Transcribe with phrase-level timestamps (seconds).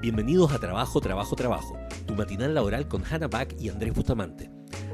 [0.00, 4.50] Bienvenidos a Trabajo, Trabajo, Trabajo, tu matinal laboral con Hannah Back y Andrés Bustamante.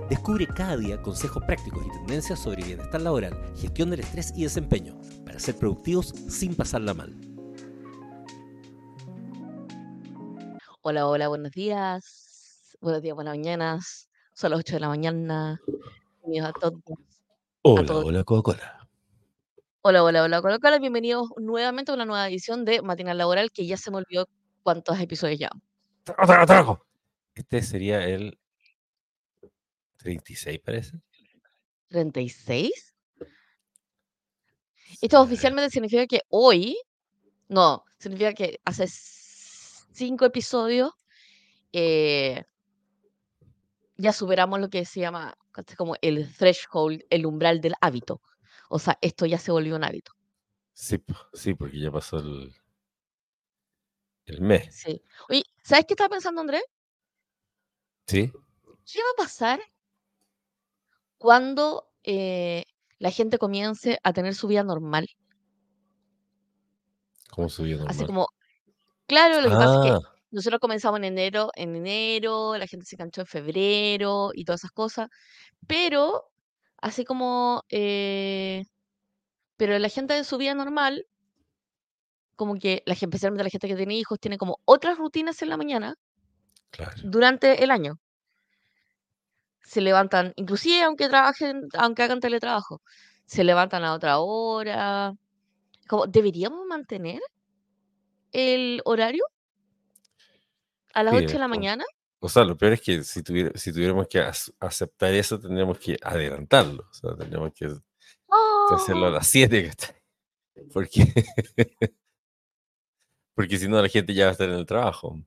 [0.08, 4.98] Descubre cada día consejos prácticos y tendencias sobre bienestar laboral, gestión del estrés y desempeño,
[5.24, 7.14] para ser productivos sin pasarla mal.
[10.82, 12.76] Hola, hola, buenos días.
[12.80, 14.08] Buenos días, buenas mañanas.
[14.32, 15.60] Son las 8 de la mañana.
[16.22, 16.82] Bienvenidos a todos.
[17.62, 18.04] Hola, todos.
[18.04, 18.88] hola, Coca-Cola.
[19.82, 20.78] Hola, hola, hola, hola, hola.
[20.78, 24.26] Bienvenidos nuevamente a una nueva edición de Matinal Laboral, que ya se me olvidó
[24.70, 25.50] cuántos episodios ya.
[26.04, 26.86] Trabajo, trabajo, trabajo.
[27.34, 28.38] Este sería el
[29.98, 31.00] 36, parece.
[31.90, 32.70] ¿36?
[35.00, 36.76] Esto oficialmente significa que hoy,
[37.48, 40.92] no, significa que hace cinco episodios
[41.72, 42.44] eh,
[43.96, 45.34] ya superamos lo que se llama
[45.76, 48.22] como el threshold, el umbral del hábito.
[48.68, 50.12] O sea, esto ya se volvió un hábito.
[50.72, 51.02] Sí,
[51.34, 52.54] sí, porque ya pasó el,
[54.26, 54.74] el mes.
[54.74, 55.02] Sí.
[55.28, 56.62] Oye, ¿sabes qué estaba pensando, Andrés?
[58.06, 58.30] ¿Sí?
[58.84, 59.60] ¿Qué va a pasar
[61.18, 62.64] cuando eh,
[62.98, 65.08] la gente comience a tener su vida normal?
[67.30, 68.06] ¿Cómo subió Así normal?
[68.06, 68.28] como,
[69.06, 72.86] claro, lo que pasa es que Ah, nosotros comenzamos en enero, en enero, la gente
[72.86, 75.08] se canchó en febrero y todas esas cosas,
[75.66, 76.30] pero
[76.78, 78.64] así como, eh,
[79.56, 81.06] pero la gente de su vida normal,
[82.40, 85.50] como que la gente, especialmente la gente que tiene hijos, tiene como otras rutinas en
[85.50, 85.96] la mañana
[86.70, 86.92] claro.
[87.04, 88.00] durante el año.
[89.62, 92.80] Se levantan, inclusive aunque trabajen, aunque hagan teletrabajo,
[93.26, 95.12] se levantan a otra hora.
[95.86, 97.20] Como, ¿deberíamos mantener
[98.32, 99.26] el horario
[100.94, 101.84] a las Sí, 8 es de la mañana?
[102.20, 104.18] O sea, lo peor es que si, tuviera, si tuviéramos que
[104.60, 106.88] aceptar eso, tendríamos que adelantarlo.
[106.90, 109.12] O sea, tendríamos que, que hacerlo a ¡Oh!
[109.12, 109.68] las 7.
[109.68, 109.94] ¿cachai?
[110.72, 111.04] Porque,
[113.40, 115.18] porque si no, la gente ya va a estar en el trabajo.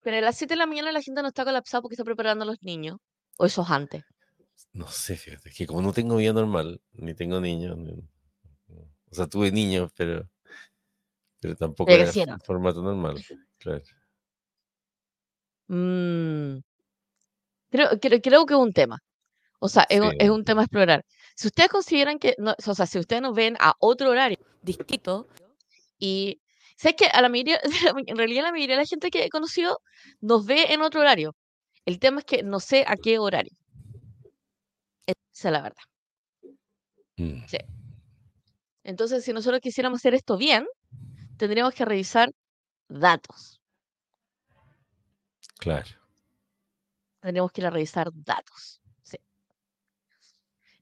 [0.00, 2.44] Pero a las 7 de la mañana la gente no está colapsada porque está preparando
[2.44, 2.96] a los niños.
[3.36, 4.02] O eso es antes.
[4.72, 8.08] No sé, fíjate, es que como no tengo vida normal, ni tengo niños, ni-
[9.10, 10.26] o sea, tuve niños, pero,
[11.40, 13.22] pero tampoco Pero era en formato normal.
[13.58, 13.82] Claro.
[15.68, 16.60] Mm,
[17.70, 18.98] creo, creo, creo que es un tema.
[19.60, 21.04] O sea, es, un- es un tema a explorar.
[21.36, 25.28] Si ustedes consideran que, no, o sea, si ustedes nos ven a otro horario distinto
[25.98, 26.40] y,
[26.82, 27.60] ¿sabes que A la mayoría,
[28.06, 29.80] en realidad la mayoría de la gente que he conocido
[30.20, 31.36] nos ve en otro horario.
[31.86, 33.56] El tema es que no sé a qué horario.
[35.06, 35.82] Esa es la verdad.
[37.16, 37.58] Mm, Sí.
[38.84, 40.66] Entonces, si nosotros quisiéramos hacer esto bien,
[41.36, 42.32] tendríamos que revisar
[42.88, 43.60] datos.
[45.60, 45.90] claro.
[47.20, 48.80] Tendríamos que ir a revisar datos.
[49.04, 49.16] Sí.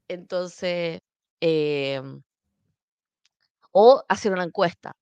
[0.09, 1.01] Entonces,
[1.41, 2.23] em,
[3.73, 4.93] o hacer una encuesta.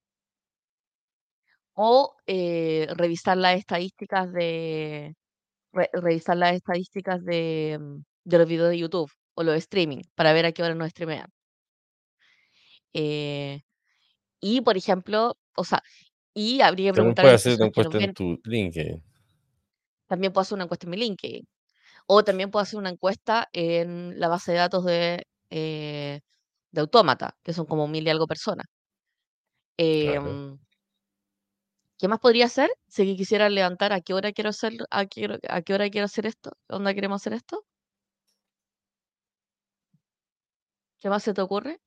[1.81, 5.15] O eh, revisar las estadísticas de
[5.73, 10.33] re- revisar las estadísticas de, mm, de los videos de YouTube o los streaming para
[10.35, 11.29] ver a qué hora nos streamean.
[12.93, 13.61] Eh,
[14.41, 15.83] y por ejemplo, o sea,
[16.35, 19.03] y habría que También puedes hacer una encuesta en tu LinkedIn.
[20.09, 21.45] También puedo hacer una encuesta en mi LinkedIn.
[22.07, 26.21] O también puedo hacer una encuesta en la base de datos de, eh,
[26.73, 28.67] de Autómata, que son como mil y algo personas.
[30.01, 30.41] Claro.
[31.99, 32.71] ¿Qué más podría hacer?
[32.89, 36.07] Si quisiera levantar a qué hora quiero hacer, a qué, hora- a qué hora quiero
[36.07, 37.65] hacer esto, ¿dónde queremos hacer esto?
[41.01, 41.81] ¿Qué más se te ocurre?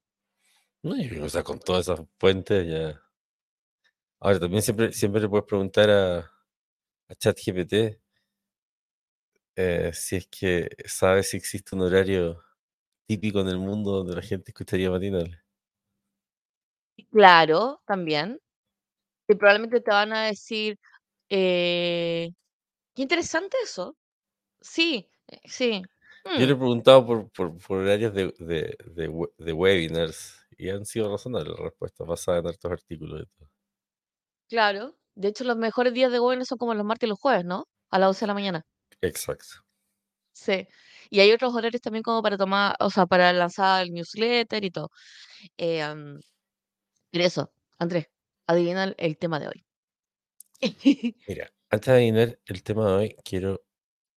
[0.84, 0.94] No,
[1.26, 3.02] o sea, con todas esas fuentes ya.
[4.22, 7.74] Ahora, también siempre, siempre le puedes preguntar a, a ChatGPT
[9.56, 12.44] eh, si es que sabe si existe un horario
[13.08, 15.38] típico en el mundo donde la gente escucharía matinales.
[17.12, 18.40] Claro, también.
[19.32, 20.78] Y probablemente te van a decir,
[21.30, 22.30] eh,
[22.96, 23.98] qué interesante eso.
[24.62, 25.90] Sí, eh, sí.
[26.36, 30.36] Yo le he Mm, preguntado por, por, por horarios de, de, de, we- de webinars
[30.58, 33.22] y han sido razonables las respuestas basadas en hartos artículos.
[33.24, 33.50] y todo.
[34.50, 34.98] claro.
[35.16, 37.66] De hecho, los mejores días de gobierno son como los martes y los jueves, ¿no?
[37.90, 38.66] A las 11 de la mañana.
[39.02, 39.64] Exacto.
[40.34, 40.68] Sí.
[41.10, 44.72] Y hay otros horarios también como para tomar, o sea, para lanzar el newsletter y
[44.72, 44.90] todo.
[45.58, 45.82] Eh,
[47.12, 48.08] eso, Andrés,
[48.52, 49.66] adivina el, tema de hoy.
[51.28, 53.62] Mira, antes de adivinar el tema de hoy, quiero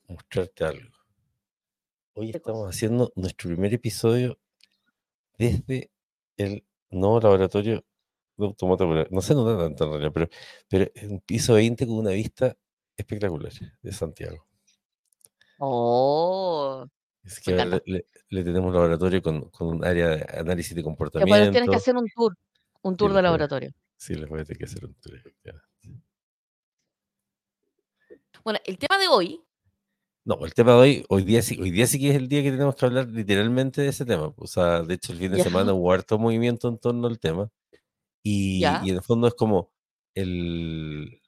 [0.08, 0.90] mostrarte algo.
[2.14, 4.38] Hoy ¿Qué estamos haciendo nuestro primer episodio
[5.38, 5.90] desde
[6.36, 7.84] el nuevo laboratorio
[8.36, 8.84] de automata.
[9.10, 10.28] No se nota tanto en realidad, pero,
[10.68, 12.56] pero es un piso 20 con una vista
[12.96, 13.52] espectacular
[13.82, 14.46] de Santiago.
[15.58, 16.86] Oh,
[17.22, 17.80] Es que encanta.
[17.86, 21.52] le, le- le tenemos laboratorio con, con un área de análisis de Después nos tienes
[21.52, 21.76] que comportamiento.
[21.76, 22.36] hacer un tour,
[22.82, 23.70] un tour de laboratorio.
[24.04, 25.14] Sí, les voy a tener que hacer un tour.
[25.16, 25.68] efectivamente.
[28.44, 29.40] Bueno, el tema de hoy,
[30.26, 32.42] No, el tema de hoy, hoy día sí, hoy día sí que es el día
[32.42, 34.32] que tenemos que hablar literalmente de ese tema.
[34.36, 37.18] O sea, de hecho, el fin de ya, semana hubo harto movimiento en torno al
[37.18, 37.50] tema.
[38.22, 39.72] Y, y en el fondo es como
[40.14, 41.20] el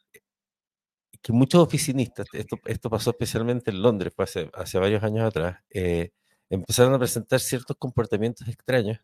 [1.22, 5.60] que muchos oficinistas, esto, esto pasó especialmente en Londres, fue hace, hace varios años atrás,
[5.70, 6.10] eh,
[6.50, 9.00] empezaron a presentar ciertos comportamientos extraños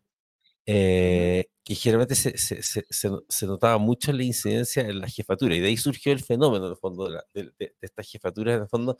[0.65, 2.83] eh, que generalmente se, se, se,
[3.29, 6.71] se, notaba mucho la incidencia en la jefatura, y de ahí surgió el fenómeno, en
[6.71, 8.97] el fondo, de, la, de, de, de estas jefaturas, en el fondo,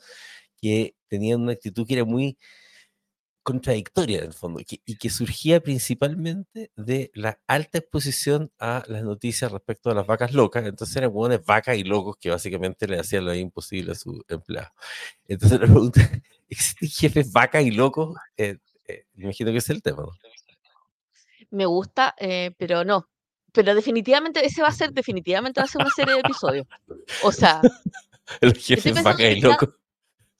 [0.60, 2.38] que tenían una actitud que era muy
[3.44, 9.04] contradictoria en el fondo, que, y que surgía principalmente de la alta exposición a las
[9.04, 10.64] noticias respecto a las vacas locas.
[10.66, 14.70] Entonces eran buenas vacas y locos que básicamente le hacían lo imposible a su empleado.
[15.28, 16.00] Entonces la pregunta,
[16.48, 18.16] ¿existen jefes vacas y locos?
[18.38, 18.56] Eh,
[18.88, 20.12] eh, imagino que es el tema, ¿no?
[21.54, 23.08] Me gusta, eh, pero no.
[23.52, 26.66] Pero definitivamente, ese va a ser, definitivamente va a ser una serie de episodios.
[27.22, 27.60] O sea,
[28.56, 29.68] jefes pensando vacas y cada, locos.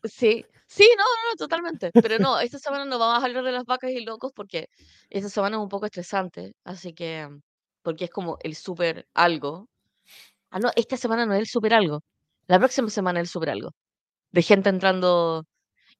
[0.05, 1.91] sí, sí, no, no, no, totalmente.
[1.93, 4.69] Pero no, esta semana no vamos a hablar de las vacas y locos porque
[5.11, 6.55] esta semana es un poco estresante.
[6.65, 7.29] Así que,
[7.83, 9.69] porque es como el súper algo.
[10.51, 12.03] Ah, no, esta semana no es el súper algo.
[12.47, 13.71] La próxima semana es el súper algo.
[14.33, 15.45] De gente entrando,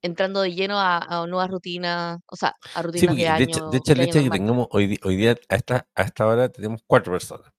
[0.05, 3.43] entrando de lleno a, a nuevas rutinas, o sea, a Sí, rutinas de porque de
[3.43, 4.39] hecho, de año, hecho el de hecho de que normal.
[4.39, 7.51] tengamos hoy, hoy día, a esta, a esta hora, tenemos cuatro personas,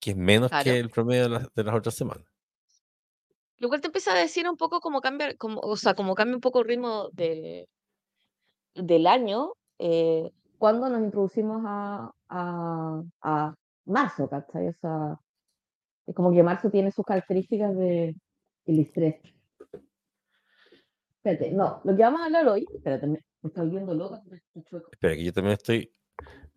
[0.00, 2.24] que es menos que el promedio de las, de las otras semanas.
[3.58, 6.36] Lo cual te empieza a decir un poco cómo cambia, como, o sea, cómo cambia
[6.36, 7.68] un poco el ritmo de,
[8.74, 13.54] del año eh, cuando nos introducimos a, a, a
[13.86, 14.68] marzo, ¿cachai?
[14.68, 15.18] O sea,
[16.06, 18.14] es como que marzo tiene sus características de
[18.66, 19.16] el estrés.
[21.22, 24.22] Espérate, no, lo que vamos a hablar hoy, espérate, me, me está volviendo loca.
[24.90, 25.92] Espera, que yo también estoy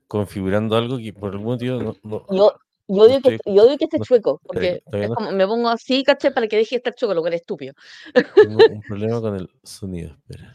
[0.07, 2.53] configurando algo que por algún motivo no, no, Yo,
[2.87, 3.55] yo no odio que, estoy.
[3.55, 6.33] yo odio que esté no- chueco, porque es como, me pongo así, ¿cachai?
[6.33, 7.73] Para que deje de estar chueco, lo cual es estúpido.
[8.35, 10.15] tengo un problema con el sonido.
[10.29, 10.53] Espera.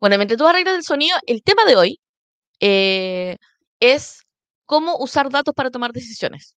[0.00, 2.00] Bueno, mientras tú arreglas el sonido, el tema de hoy
[2.60, 3.36] eh,
[3.80, 4.22] es
[4.66, 6.54] cómo usar datos para tomar decisiones.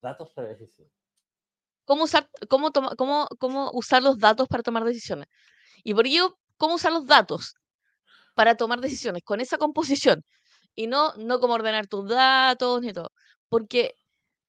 [0.00, 0.88] Datos para decisión.
[1.88, 5.28] Cómo usar, cómo, toma- cómo, cómo usar los datos para tomar decisiones.
[5.84, 7.54] Y por ello, cómo usar los datos
[8.34, 10.24] para tomar decisiones con esa composición.
[10.74, 13.10] Y no, no cómo ordenar tus datos ni todo.
[13.50, 13.94] Porque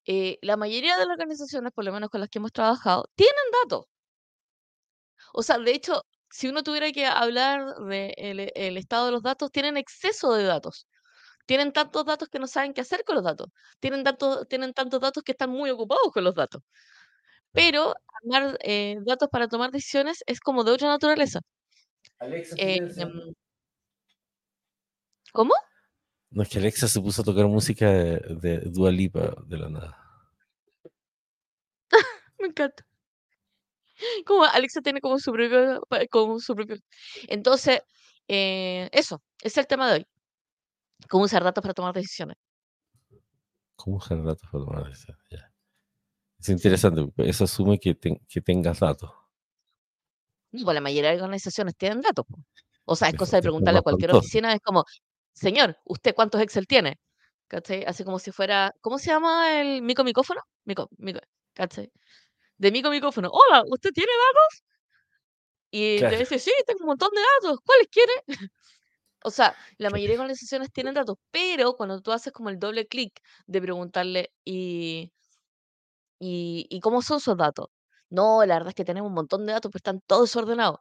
[0.06, 3.36] eh, la mayoría de las organizaciones, por lo menos con las que hemos trabajado, tienen
[3.64, 3.86] datos.
[5.34, 9.52] O sea, de hecho, si uno tuviera que hablar del el estado de los datos,
[9.52, 10.88] tienen exceso de datos.
[11.48, 13.50] Tienen tantos datos que no saben qué hacer con los datos.
[13.80, 16.64] Tienen, tanto, tienen tantos datos que están muy ocupados con los datos.
[17.51, 21.42] Pero armar eh, datos para tomar decisiones es como de otra naturaleza.
[22.19, 22.80] Alexa, Eh,
[25.31, 25.54] ¿Cómo?
[26.31, 29.69] No, es que Alexa se puso a tocar música de, de Dua Lipa de la
[29.69, 29.98] nada.
[32.40, 32.86] Me encanta.
[34.25, 36.78] Como Alexa tiene como su propio, como su propio.
[37.28, 37.81] Entonces,
[38.28, 40.07] eh, eso, ese es el tema de hoy.
[41.10, 42.38] Cómo usar datos para tomar decisiones.
[43.75, 45.24] ¿Cómo usar datos para tomar decisiones?
[45.30, 45.49] Ya.
[46.40, 49.12] Es interesante, porque eso asume que, que tengas datos.
[50.52, 52.26] No, pues la mayoría de organizaciones tienen datos.
[52.26, 52.38] po.
[52.86, 54.84] O sea, es cosa de preguntarle a cualquier oficina, es como,
[55.34, 57.00] señor, ¿usted cuántos Excel tiene?
[57.48, 57.84] ¿Cachai?
[57.86, 60.42] Así como si fuera, ¿cómo se llama el mico micófono?
[60.66, 61.20] Mico, mico,
[61.54, 61.92] ¿cachai?
[62.58, 63.30] De mico micófono.
[63.31, 64.64] Hola, ¿usted tiene datos?
[65.72, 67.60] Y Claro, dice, sí, tengo un montón de datos.
[67.66, 68.14] ¿Cuáles quiere?
[69.22, 72.88] O sea, la mayoría de organizaciones tienen datos, pero cuando tú haces como el doble
[72.88, 75.12] clic de preguntarle, ¿y,
[76.19, 77.68] y, ¿y cómo son esos datos?
[78.09, 80.80] No, la verdad es que tenemos un montón de datos, pero están todos desordenados.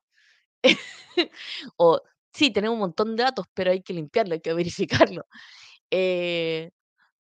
[1.77, 2.01] O
[2.33, 4.53] sí, tenemos un montón de datos, pero hay que limpiarlo, hay que
[5.13, 5.27] verificarlo.
[5.91, 6.71] Eh,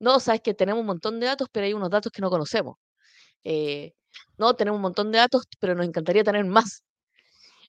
[0.01, 2.77] no, sabes que tenemos un montón de datos, pero hay unos datos que no conocemos.
[3.45, 3.95] Eh,
[4.39, 6.85] no, tenemos un montón de datos, pero nos encantaría tener más.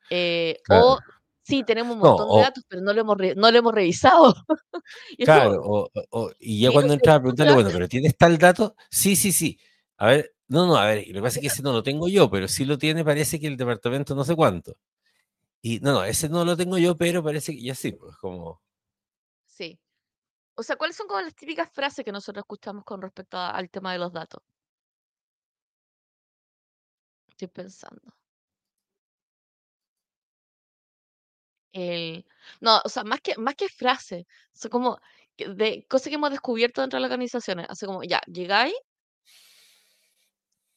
[0.10, 0.86] Eh, Claro.
[0.86, 1.00] o
[1.44, 3.74] sí, tenemos un No, montón de datos, pero no lo hemos, re- no lo hemos
[3.74, 4.34] revisado.
[5.18, 7.54] Y claro, como, o, y ya "Sí, cuando sí, entras a preguntarle, ya".
[7.54, 8.76] bueno, pero ¿tienes tal dato?
[8.90, 9.60] Sí, sí, sí.
[10.00, 12.08] A ver, no, no, a ver, lo que pasa es que ese no lo tengo
[12.08, 14.76] yo, pero sí lo tiene, parece que el departamento no sé cuánto.
[15.64, 18.62] Y no, no, ese no lo tengo yo, pero parece que ya sí, pues como,
[19.48, 19.80] Sí.
[20.56, 23.70] O sea, ¿cuáles son como las típicas frases que nosotros escuchamos con respecto a- al
[23.72, 24.42] tema de los datos?
[27.28, 28.14] Estoy pensando.
[31.72, 32.26] El...
[32.62, 35.00] No, o sea, más que, más que frases, son como
[35.38, 37.68] de cosas que hemos descubierto dentro de las organizaciones.
[37.70, 38.74] Así como, ya, llegáis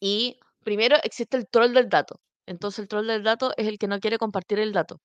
[0.03, 2.21] y primero existe el troll del dato.
[2.47, 5.01] Entonces el troll del dato es el que no quiere compartir el dato.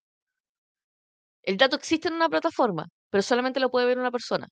[1.42, 4.48] El dato existe en una plataforma, pero solamente lo puede ver una persona,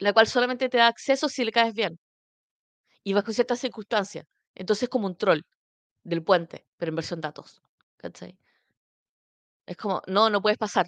[0.00, 1.96] la cual solamente te da acceso si le caes bien.
[3.04, 4.26] y bajo ciertas circunstancias.
[4.54, 5.40] Entonces es como un troll
[6.04, 7.62] del puente, pero en versión datos.
[7.98, 8.38] ¿Cachai?
[9.66, 10.86] Es como, no, no puedes pasar.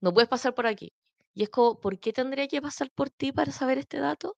[0.00, 0.92] No puedes pasar por aquí.
[1.34, 4.36] Y es como, ¿por qué tendría que pasar por ti para saber este dato?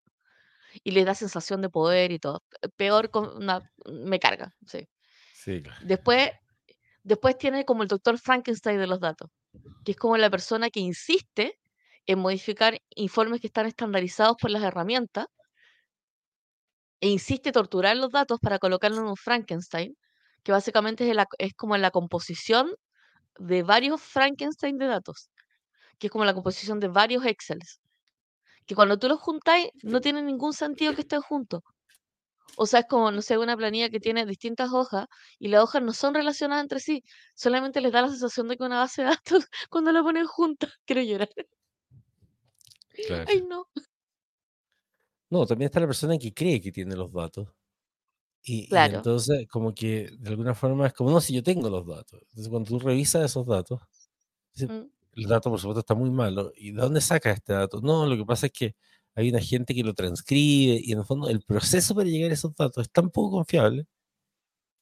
[0.83, 2.43] Y le da sensación de poder y todo.
[2.77, 4.55] Peor, con una, me carga.
[4.67, 4.89] Sí.
[5.35, 5.63] Sí.
[5.83, 6.31] Después,
[7.03, 9.31] después tiene como el doctor Frankenstein de los datos,
[9.85, 11.59] que es como la persona que insiste
[12.07, 15.27] en modificar informes que están estandarizados por las herramientas
[17.01, 19.97] e insiste en torturar los datos para colocarlo en un Frankenstein,
[20.43, 22.71] que básicamente es, la- es como la composición
[23.39, 25.29] de varios Frankenstein de datos,
[25.99, 27.81] que es como la composición de varios Excels,
[28.67, 31.63] que cuando tú los juntáis no tiene ningún sentido que estén juntos.
[32.59, 35.07] O sea, es como, no sé, una planilla que tiene distintas hojas
[35.39, 37.03] y las hojas no son relacionadas entre sí,
[37.35, 40.73] solamente les da la sensación de que una base de datos cuando la ponen juntas.
[40.87, 41.29] Quiero llorar.
[43.07, 43.27] Claro.
[43.27, 43.67] Ay, no.
[45.31, 47.49] No, también está la persona que cree que tiene los datos.
[48.45, 48.97] Y, y Claro.
[48.97, 52.21] entonces, como que de alguna forma es como, no, si yo tengo los datos.
[52.31, 53.81] Entonces, cuando tú revisas esos datos,
[54.55, 56.53] dices, Mm, el dato, por supuesto, está muy malo.
[56.57, 57.81] ¿Y de dónde sacas este dato?
[57.83, 58.77] No, lo que pasa es que
[59.15, 62.35] hay una gente que lo transcribe y en el fondo el proceso para llegar a
[62.35, 63.87] esos datos es tan poco confiable.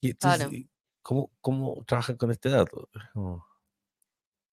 [0.01, 0.63] Y entonces, Claro.
[1.01, 2.89] ¿cómo, cómo trabajan con este dato?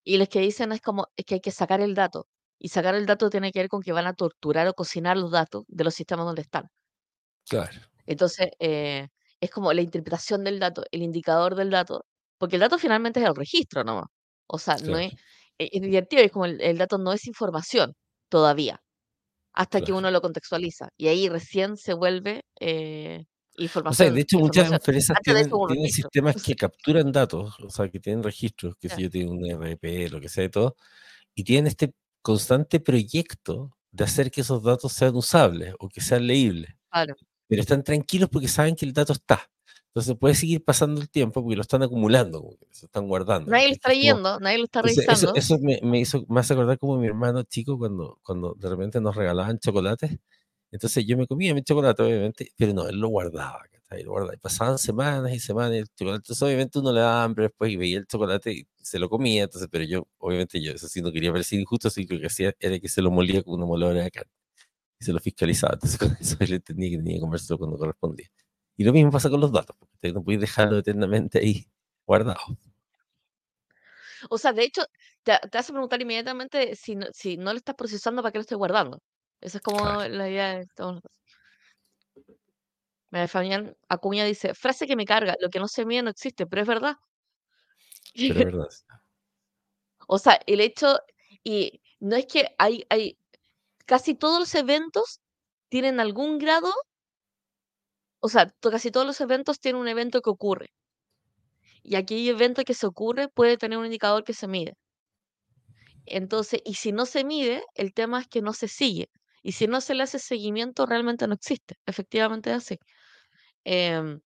[0.05, 2.27] Y los que dicen es como, es que hay que sacar el dato.
[2.59, 5.31] Y sacar el dato tiene que ver con que van a torturar o cocinar los
[5.31, 6.69] datos de los sistemas donde están.
[7.49, 9.09] claro, Entonces, eh,
[9.39, 12.05] es como la interpretación del dato, el indicador del dato,
[12.37, 14.07] porque el dato finalmente es el registro nomás.
[14.47, 15.13] O sea, no es,
[15.57, 15.69] e-
[16.11, 17.93] es como el, el dato no es información
[18.29, 18.81] todavía,
[19.53, 19.99] hasta que claro.
[19.99, 20.89] uno lo contextualiza.
[20.97, 24.95] Y ahí recién se vuelve eh, O sea, de información, hecho, muchas información.
[24.95, 29.09] empresas tienen, sistemas que capturan datos, o sea, que tienen registros, que Ya, si yo
[29.09, 30.75] tengo un RP, lo que sea de todo,
[31.35, 36.25] y tienen este constante proyecto de hacer que esos datos sean usables o que sean
[36.25, 36.73] leíbles.
[36.89, 37.15] Claro.
[37.47, 39.49] Pero están tranquilos porque saben que el dato está.
[39.95, 43.51] Entonces puede seguir pasando el tiempo porque lo están acumulando, se están guardando.
[43.51, 45.35] Nadie lo está leyendo, nadie lo está entonces, eso, revisando.
[45.35, 49.15] eso me, me hizo más acordar como mi hermano chico cuando, cuando de repente nos
[49.15, 50.17] regalaban chocolates.
[50.71, 54.01] Entonces yo me comía mi chocolate, obviamente, pero no, él lo guardaba, ¿cachai?
[54.01, 54.33] Lo guardaba.
[54.33, 56.23] Y pasaban semanas y semanas y el chocolate.
[56.23, 59.43] Entonces obviamente uno le daba hambre después y veía el chocolate y se lo comía.
[59.43, 62.25] Entonces, pero yo, obviamente yo, eso sí no quería parecer injusto, así que lo que
[62.25, 64.31] hacía era que se lo molía con una moladora de carne.
[64.99, 65.75] Y se lo fiscalizaba.
[65.75, 68.27] Entonces con eso él entendía que tenía que comérselo cuando correspondía.
[68.75, 71.67] Y lo mismo pasa con los datos, porque no podéis dejarlo eternamente ahí
[72.05, 72.39] guardado.
[74.29, 74.83] O sea, de hecho,
[75.23, 78.41] te, te hace preguntar inmediatamente si no, si no lo estás procesando, ¿para qué lo
[78.43, 78.99] estoy guardando?
[79.41, 81.03] Esa es como Claro, la idea de todos los-
[83.29, 86.63] Fabián Acuña dice, frase que me carga, lo que no se mide no existe, pero
[86.63, 86.95] es verdad.
[88.15, 88.67] pero es verdad.
[90.07, 90.99] O sea, el hecho,
[91.43, 93.17] y no es que hay, hay,
[93.85, 95.21] casi todos los eventos
[95.69, 96.71] tienen algún grado,
[98.23, 100.69] o sea, casi todos los eventos tienen un evento que ocurre.
[101.81, 104.75] Y aquel evento que se ocurre puede tener un indicador que se mide.
[106.05, 109.09] Entonces, y si no se mide, el tema es que no se sigue.
[109.41, 111.75] Y si no se le hace seguimiento, realmente no existe.
[111.85, 112.79] Efectivamente es así.
[113.65, 114.21] Em,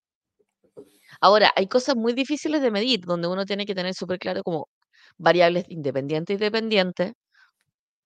[1.22, 4.68] ahora, hay cosas muy difíciles de medir, donde uno tiene que tener súper claro como
[5.18, 7.14] variables independientes y dependientes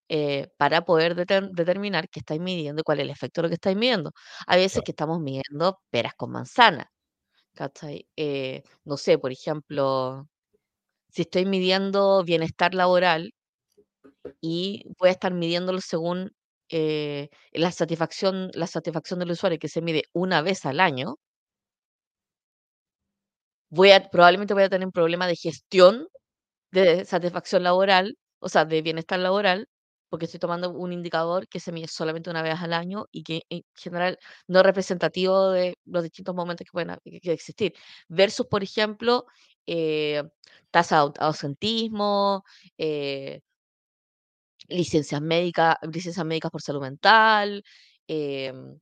[0.10, 3.50] eh, para poder deter- determinar qué estáis midiendo y cuál es el efecto de lo
[3.50, 4.12] que estáis midiendo.
[4.48, 6.88] Hay veces que estamos midiendo peras con manzanas.
[7.55, 8.08] ¿cachai?
[8.17, 10.27] Eh, no sé, por ejemplo,
[11.12, 13.34] si estoy midiendo bienestar laboral
[14.41, 16.31] y voy a estar midiéndolo según
[16.70, 21.15] eh, la satisfacción, la satisfacción del usuario que se mide una vez al año,
[23.70, 26.08] voy a, probablemente voy a tener un problema de gestión
[26.72, 29.67] de satisfacción laboral, o sea, de bienestar laboral,
[30.11, 33.43] porque estoy tomando un indicador que se mide solamente una vez al año y que
[33.49, 37.73] en general no es representativo de los distintos momentos que pueden existir.
[38.09, 39.25] Versus, por ejemplo,
[39.67, 40.23] eh,
[40.71, 42.43] tasa de au- ausentismo,
[42.77, 43.41] eh,
[44.69, 47.63] licencias médicas, licencias médicas por salud mental,
[48.07, 48.79] em,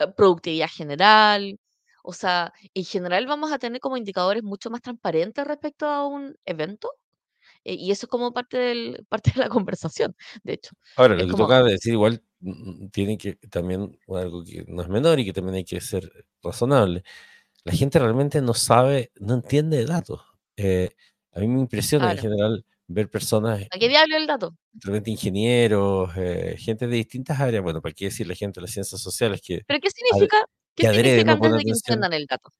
[0.00, 1.58] eh, productividad general.
[2.04, 6.36] O sea, en general vamos a tener como indicadores mucho más transparentes respecto a un
[6.44, 6.90] evento.
[7.64, 10.70] Eh, y eso es como parte del, parte de la conversación, de hecho.
[10.96, 14.64] Ahora, Es lo que tú como, de decir, igual mm, tiene que también algo que
[14.68, 16.10] no es menor y que también hay que ser
[16.42, 17.04] razonable.
[17.64, 20.20] La gente realmente no sabe, no entiende de datos.
[20.56, 20.90] Eh,
[21.32, 24.54] a mí me impresiona en claro, general ver personas, ¿a qué diablo el dato?
[24.72, 28.62] de repente ingenieros, eh, gente de distintas áreas, bueno, para qué decir la gente de
[28.62, 30.44] las ciencias sociales que, ¿Pero qué significa?
[30.74, 32.50] ¿Qué que significa antes de que entiendan el dato?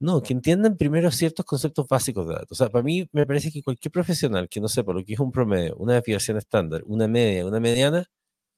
[0.00, 2.52] No, que entiendan primero ciertos conceptos básicos de datos.
[2.52, 5.20] O sea, para mí me parece que cualquier profesional que no sepa lo que es
[5.20, 8.04] un promedio, una desviación estándar, una media, una mediana,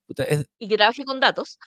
[0.06, 1.58] puta, es, Y que trabaje con datos.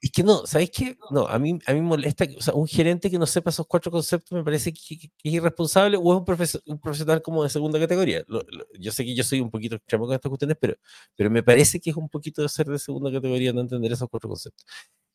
[0.00, 0.98] Es que no, ¿sabéis qué?
[1.10, 3.90] No, a mí, a mí molesta, o sea, un gerente que no sepa esos cuatro
[3.90, 7.42] conceptos me parece que, que- que es irresponsable o es un, profesor, un profesional como
[7.42, 8.22] de segunda categoría.
[8.26, 10.74] Lo- lo- yo sé que yo soy un poquito extremo con estas cuestiones, pero,
[11.16, 14.08] pero me parece que es un poquito de ser de segunda categoría no entender esos
[14.10, 14.66] cuatro conceptos.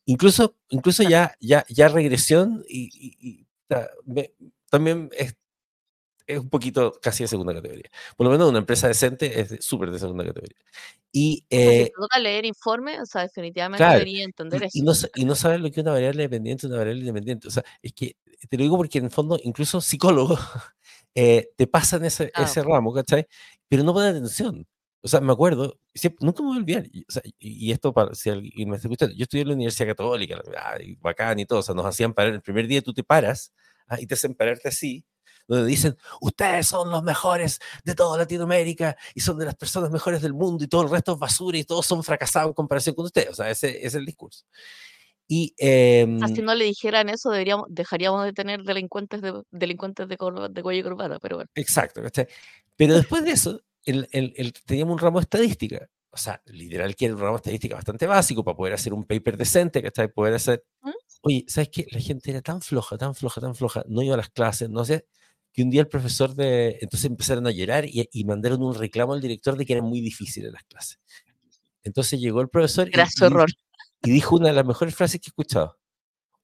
[0.06, 4.32] Incluso, incluso ya, ya, ya regresión y, y- y, sea, me-
[4.70, 5.36] también es,
[6.26, 7.90] es un poquito casi de segunda categoría.
[8.16, 10.56] Por lo menos una empresa decente es súper de segunda categoría.
[11.12, 15.08] Y, si eh, toca leer informe, o sea, definitivamente Claro, debería entender y, y eso.
[15.08, 17.48] no, y no saber lo que es una variable dependiente, una variable independiente.
[17.48, 18.16] O sea, es que
[18.48, 20.38] te lo digo porque en el fondo, incluso psicólogos
[21.14, 22.48] eh, te pasan ese, Claro.
[22.48, 23.26] ese ramo, ¿cachai?
[23.68, 24.66] Pero no ponen atención.
[25.02, 27.92] O sea, me acuerdo, siempre- nunca me voy a olvidar, y, o sea, y, esto
[27.94, 31.38] para si alguien me está escuchando, yo estudié en la Universidad Católica, ah, y bacán
[31.38, 33.59] y todo, o sea, nos hacían parar, el primer día tú te paras ah,
[33.98, 35.04] y te hacen pararte así,
[35.48, 40.22] donde dicen, ustedes son los mejores de toda Latinoamérica y son de las personas mejores
[40.22, 43.06] del mundo y todo el resto es basura y todos son fracasados en comparación con
[43.06, 43.30] ustedes.
[43.30, 44.44] O sea, ese, ese es el discurso.
[45.26, 45.54] Y
[46.34, 50.62] si no le dijeran eso, deberíamos, dejaríamos de tener delincuentes de, delincuentes de, corba- de
[50.62, 51.50] cuello y corbata, pero bueno.
[51.54, 52.26] exacto, ¿cachai?
[52.76, 55.88] Pero después de eso, el, el- el- teníamos un ramo de estadística.
[56.12, 59.04] O sea, literal que era un ramo de estadística bastante básico para poder hacer un
[59.04, 60.12] paper decente, ¿cachai?
[60.12, 60.64] Poder hacer...
[60.82, 60.90] ¿Mm?
[61.22, 61.86] Oye, ¿sabes qué?
[61.90, 64.84] La gente era tan floja, tan floja, tan floja, no iba a las clases, no
[64.84, 65.06] sé,
[65.52, 66.78] que un día el profesor de...
[66.80, 70.00] Entonces empezaron a llorar y, y mandaron un reclamo al director de que eran muy
[70.00, 70.98] difíciles las clases.
[71.82, 72.92] Entonces llegó el profesor y,
[74.02, 75.76] y dijo una de las mejores frases que he escuchado.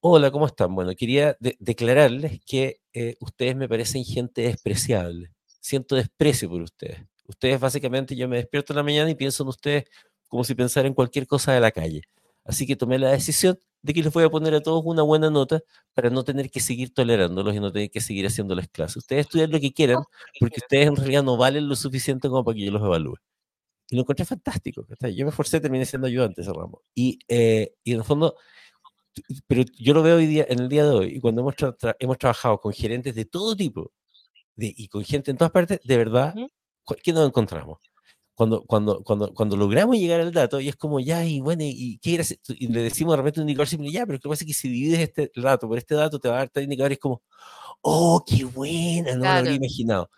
[0.01, 0.75] Hola, ¿cómo están?
[0.75, 5.33] Bueno, quería de- declararles que eh, ustedes me parecen gente despreciable.
[5.61, 7.01] Siento desprecio por ustedes.
[7.27, 9.85] Ustedes básicamente, yo me despierto en la mañana y pienso en ustedes
[10.29, 12.03] como si pensara en cualquier cosa de la calle.
[12.45, 15.31] Así que tomé la decisión de que les voy a poner a todos una buena
[15.31, 15.63] nota
[15.95, 18.97] para no tener que seguir tolerándolos y no tener que seguir haciéndoles clases.
[18.99, 20.03] Ustedes estudian lo que quieran
[20.41, 23.17] porque ustedes en realidad no valen lo suficiente como para que yo los evalúe.
[23.89, 24.85] Y lo encontré fantástico.
[25.15, 26.83] Yo me esforcé, terminé siendo ayudante ese ramo.
[26.95, 28.35] Y, eh, y en el fondo,
[29.47, 31.77] pero yo lo veo hoy día, en el día de hoy, y cuando hemos, tra-
[31.79, 33.93] tra- hemos trabajado con gerentes de todo tipo
[34.57, 36.35] de, y con gente en todas partes, de verdad,
[37.03, 37.79] ¿qué nos encontramos?
[38.37, 41.99] Cuando, cuando, cuando, cuando logramos llegar al dato, y es como, ya, y bueno, y,
[42.03, 44.29] qué gracia- y le decimos de repente a un indicador simple, ya, pero lo que
[44.29, 46.65] pasa es que si divides este dato por este dato, te va a dar tal
[46.65, 47.23] indicador, y es como,
[47.81, 49.55] oh, qué buena, no me lo habría Claro.
[49.57, 50.11] imaginado.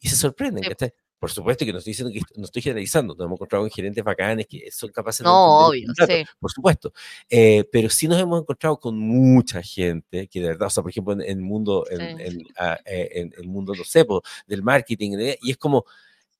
[0.00, 0.70] Y se sorprenden, Sí.
[0.70, 0.94] ¿cachai?
[1.18, 4.04] Por supuesto que no estoy diciendo que no estoy generalizando, nos hemos encontrado con gerentes
[4.04, 6.24] bacanes que son capaces de No, obvio, sí.
[6.40, 6.92] por supuesto.
[7.28, 10.90] Eh, pero sí nos hemos encontrado con mucha gente que de verdad, o sea, por
[10.90, 12.22] ejemplo, en el mundo, en, Sí.
[12.22, 14.06] en, ah, eh, en el mundo, no sé,
[14.46, 15.84] del marketing, y es como,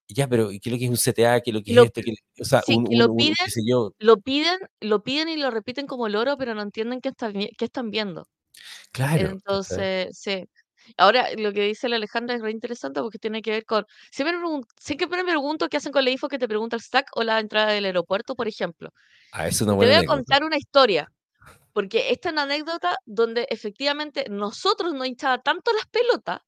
[0.09, 1.41] ya, pero ¿qué es lo que es un CTA?
[1.41, 2.01] ¿Qué es lo que es Lo- esto?
[2.03, 3.93] ¿Qué- o sea, sí, un, lo un- un- piden, qué sé yo.
[3.99, 7.51] Lo piden, lo piden y lo repiten como loro, pero no entienden qué están, vi-
[7.59, 8.27] qué están viendo.
[8.93, 9.29] Claro.
[9.29, 10.45] Entonces, sí.
[10.97, 13.85] Ahora, lo que dice la Alejandra es re interesante porque tiene que ver con.
[14.13, 17.09] Siempre me, siempre me pregunto qué hacen con la info que te pregunta el SAC
[17.17, 18.91] o la entrada del aeropuerto, por ejemplo.
[19.33, 20.17] Ah, es una Y te buena voy a anécdota.
[20.17, 21.13] contar una historia,
[21.73, 26.41] porque esta es una anécdota donde efectivamente nosotros nos hinchaba tanto las pelotas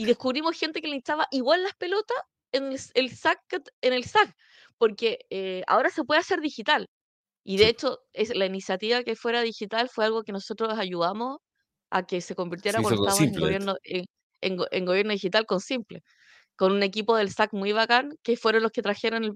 [0.00, 2.16] y descubrimos gente que le hinchaba igual las pelotas
[2.52, 3.38] en el, SAC,
[3.82, 4.34] en el SAC,
[4.78, 6.88] porque eh, ahora se puede hacer digital.
[7.44, 7.70] Y de Sí.
[7.70, 11.38] hecho, es, la iniciativa que fuera digital fue algo que nosotros ayudamos
[11.90, 14.04] a que se convirtiera hizo cuando estábamos en gobierno, en,
[14.40, 16.02] en go- en gobierno digital con Simple,
[16.56, 19.32] con un equipo del SAC muy bacán, que fueron los que trajeron el,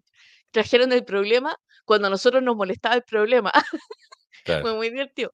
[0.51, 3.53] trajeron el problema cuando a nosotros nos molestaba el problema.
[4.45, 4.63] Claro.
[4.63, 5.33] Fue muy divertido.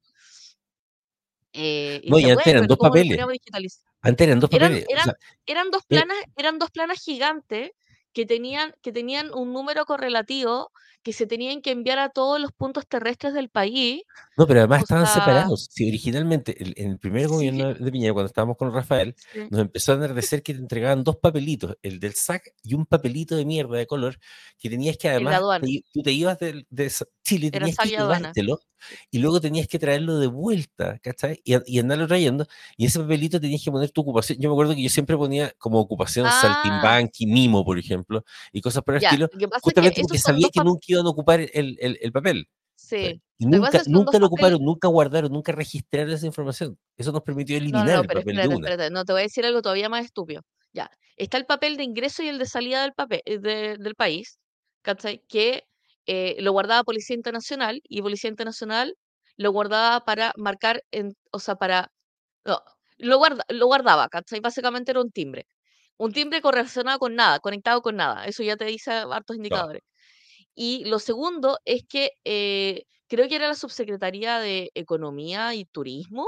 [1.52, 3.82] Eh, y No, y antes eran dos ¿cómo nos papeles.
[4.02, 4.86] Antes eran dos Eran, papeles.
[4.88, 5.14] o eran, sea,
[5.46, 7.70] eran dos eh, planas, eran dos planas gigantes
[8.12, 10.70] que tenían, que tenían un número correlativo
[11.02, 14.02] que se tenían que enviar a todos los puntos terrestres del país.
[14.36, 15.68] No, pero además O estaban sea, separados.
[15.70, 19.60] Si originalmente, en el primer sí, gobierno de Piñera, cuando estábamos con Rafael, sí, nos
[19.60, 23.44] empezó a enardecer que te entregaban dos papelitos, el del SAC y un papelito de
[23.44, 24.18] mierda de color,
[24.58, 27.90] que tenías que de además, te tú te ibas de, Sa- Chile, Era tenías que
[27.90, 28.60] llevártelo
[29.10, 31.40] y luego tenías que traerlo de vuelta, ¿cachai?
[31.44, 32.46] Y, y andarlo trayendo,
[32.78, 34.38] y ese papelito tenías que poner tu ocupación.
[34.40, 38.60] Yo me acuerdo que yo siempre ponía como ocupación Ah, saltimbanqui, mimo, por ejemplo, y
[38.62, 39.10] cosas por el ya.
[39.10, 39.28] estilo,
[39.60, 40.72] justamente porque sabía que papeles.
[40.92, 42.48] Iban a ocupar el, el- el papel.
[42.76, 43.20] Sí.
[43.38, 44.66] Y que nunca, es que nunca lo ocuparon, papeles.
[44.66, 46.78] nunca guardaron, nunca registraron esa información.
[46.96, 48.68] Eso nos permitió No, no, eliminar no, el papel de espérate, una.
[48.68, 48.90] espérate.
[48.94, 50.42] No, te voy a decir algo todavía más estúpido.
[50.72, 50.90] Ya.
[51.16, 54.38] Está el papel de ingreso y el de salida del papel, eh, de- del país,
[54.82, 55.22] ¿cachai?
[55.28, 55.64] Que
[56.06, 58.94] eh, lo guardaba Policía Internacional y Policía Internacional
[59.36, 61.90] lo guardaba para marcar, en, o sea, para...
[62.44, 62.60] No,
[62.98, 64.40] lo, guarda, lo guardaba, ¿cachai?
[64.40, 65.46] Básicamente era un timbre.
[65.98, 68.24] Un timbre correlacionado con nada, conectado con nada.
[68.26, 69.82] Eso ya te dice hartos indicadores.
[70.62, 76.26] Y lo segundo es que eh, creo que era la Subsecretaría de Economía y Turismo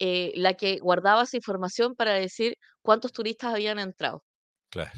[0.00, 4.24] eh, la que guardaba esa información para decir cuántos turistas habían entrado.
[4.68, 4.90] Claro.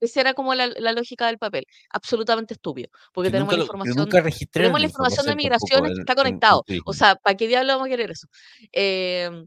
[0.00, 1.66] Esa era como la, la lógica del papel.
[1.90, 2.88] Absolutamente estúpido.
[3.12, 6.64] Porque tenemos nunca la información, tenemos la información de migraciones que está en en conectado.
[6.86, 8.26] O sea, ¿para qué diablos vamos a querer eso?
[8.72, 9.46] Em,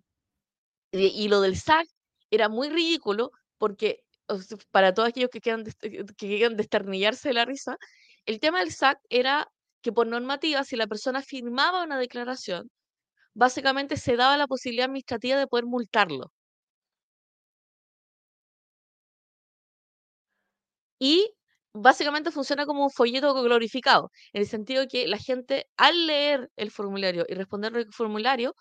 [0.91, 1.87] y, y lo del SAC
[2.29, 4.03] era muy ridículo porque
[4.71, 5.79] para todos aquellos que quieran, dest-
[6.17, 7.77] que quieran desternillarse de la risa,
[8.25, 9.47] el tema del SAC era
[9.81, 12.69] que por normativa, si la persona firmaba una declaración,
[13.35, 16.31] básicamente se daba la posibilidad administrativa de poder multarlo.
[20.99, 21.33] Y
[21.73, 26.71] básicamente funciona como un folleto glorificado, en el sentido que la gente al leer el
[26.71, 28.55] formulario y responder el formulario,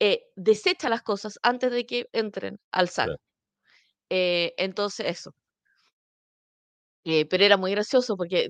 [0.00, 3.12] eh, desecha las cosas antes de que entren al SAC.
[4.14, 5.32] Eh, entonces, eso.
[7.04, 8.48] Eh, pero era muy gracioso porque,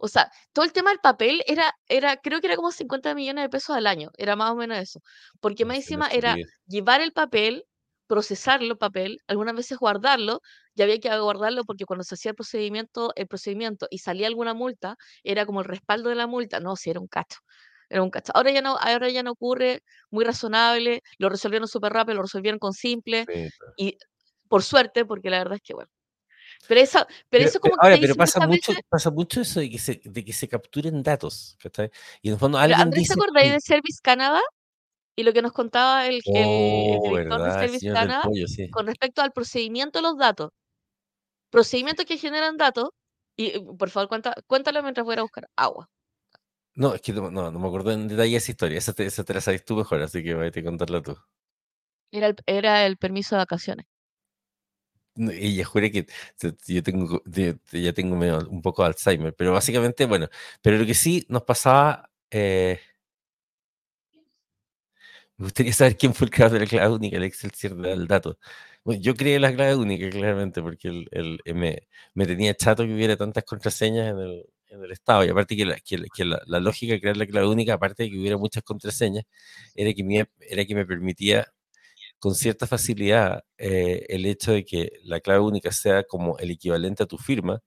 [0.00, 3.44] o sea, todo el tema del papel era, era, creo que era como 50 millones
[3.44, 5.00] de pesos al año, era más o menos eso.
[5.40, 6.34] Porque más encima era
[6.66, 7.64] llevar el papel,
[8.08, 10.40] procesarlo el papel, algunas veces guardarlo,
[10.74, 14.52] y había que guardarlo porque cuando se hacía el procedimiento, el procedimiento y salía alguna
[14.54, 16.58] multa, era como el respaldo de la multa.
[16.58, 17.38] No, sí, era un cacho.
[17.88, 18.32] Era un cacho.
[18.34, 22.58] Ahora ya no, ahora ya no ocurre, muy razonable, lo resolvieron súper rápido, lo resolvieron
[22.58, 23.98] con simple, Sí, y
[24.52, 25.88] por suerte, porque la verdad es que, bueno.
[26.68, 29.10] Pero eso, pero Pero eso pero como que ahora, te pero pasa mucho veces pasa
[29.10, 31.56] mucho eso de que se de que se capturen datos.
[32.20, 34.42] Y en el fondo alguien Andrés, ¿te dice: acordáis "Oye" de Service Canada?
[35.16, 38.46] Y lo que nos contaba el, el, el Oh, director de verdad, Service Canada pollo,
[38.46, 38.68] sí.
[38.68, 40.50] con respecto al procedimiento de los datos.
[41.50, 42.90] Procedimientos que generan datos.
[43.36, 45.88] Y eh, por favor, cuenta, cuéntalo mientras voy a buscar agua.
[46.74, 49.24] No, es que no no no me acuerdo en detalle esa historia, esa te esa
[49.24, 51.16] te la sabes tú mejor, así que vete a contarla tú.
[52.10, 53.86] Era el, era el permiso de vacaciones.
[55.14, 56.06] Ya juré que
[56.66, 57.22] yo tengo
[57.72, 60.28] ya tengo medio un poco de Alzheimer, pero básicamente, bueno,
[60.62, 62.80] pero lo que sí nos pasaba, eh
[65.36, 68.38] Me gustaría saber quién fue el creador de la clave única, el Excelsior del dato.
[68.84, 72.84] Bueno, yo creé la clave única, claramente, porque el, el- eh, me, me tenía chato
[72.84, 75.24] que hubiera tantas contraseñas en el, en el estado.
[75.24, 78.04] Y aparte que, la, que, que la- la lógica de crear la clave única, aparte
[78.04, 79.24] de que hubiera muchas contraseñas,
[79.74, 81.46] era que me, era que me permitía
[82.22, 87.02] con cierta facilidad eh, el hecho de que la clave única sea como el equivalente
[87.02, 87.60] a tu firma,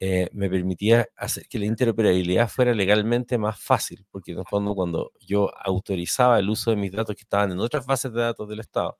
[0.00, 4.74] eh, me permitía hacer que la interoperabilidad fuera legalmente más fácil, porque en el fondo
[4.74, 8.48] cuando yo autorizaba el uso de mis datos que estaban en otras bases de datos
[8.48, 8.98] del Estado,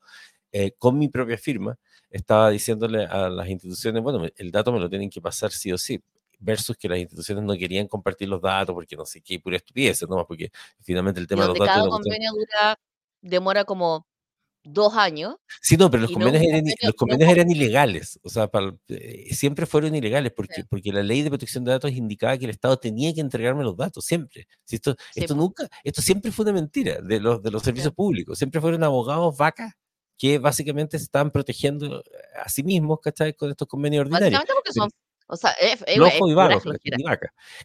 [0.52, 1.76] eh, con mi propia firma,
[2.08, 5.76] estaba diciéndole a las instituciones, bueno, el dato me lo tienen que pasar sí o
[5.76, 6.00] sí,
[6.38, 10.08] versus que las instituciones no querían compartir los datos porque no sé qué, pura estupidez,
[10.08, 10.24] ¿no?
[10.24, 10.52] Porque
[10.82, 12.78] finalmente el tema de los datos cada convenio dura,
[13.22, 14.06] demora como
[14.64, 15.36] dos años.
[15.60, 18.48] Sí, no, pero los Y no convenios eran, los convenios con- eran ilegales, o sea,
[18.48, 20.62] para- eh, siempre fueron ilegales porque, Sí.
[20.68, 23.76] porque la ley de protección de datos indicaba que el Estado tenía que entregarme los
[23.76, 24.48] datos, siempre.
[24.64, 27.92] Si esto, Sí, esto nunca, esto siempre fue una mentira de los, de los servicios
[27.94, 29.72] públicos, siempre fueron abogados vacas
[30.16, 32.02] que básicamente se estaban protegiendo
[32.42, 33.34] a sí mismos, ¿cachai?
[33.34, 34.30] Con estos convenios ordinarios.
[34.32, 34.88] Básicamente porque son,
[35.26, 36.62] o sea, es, es- es y pura vagos,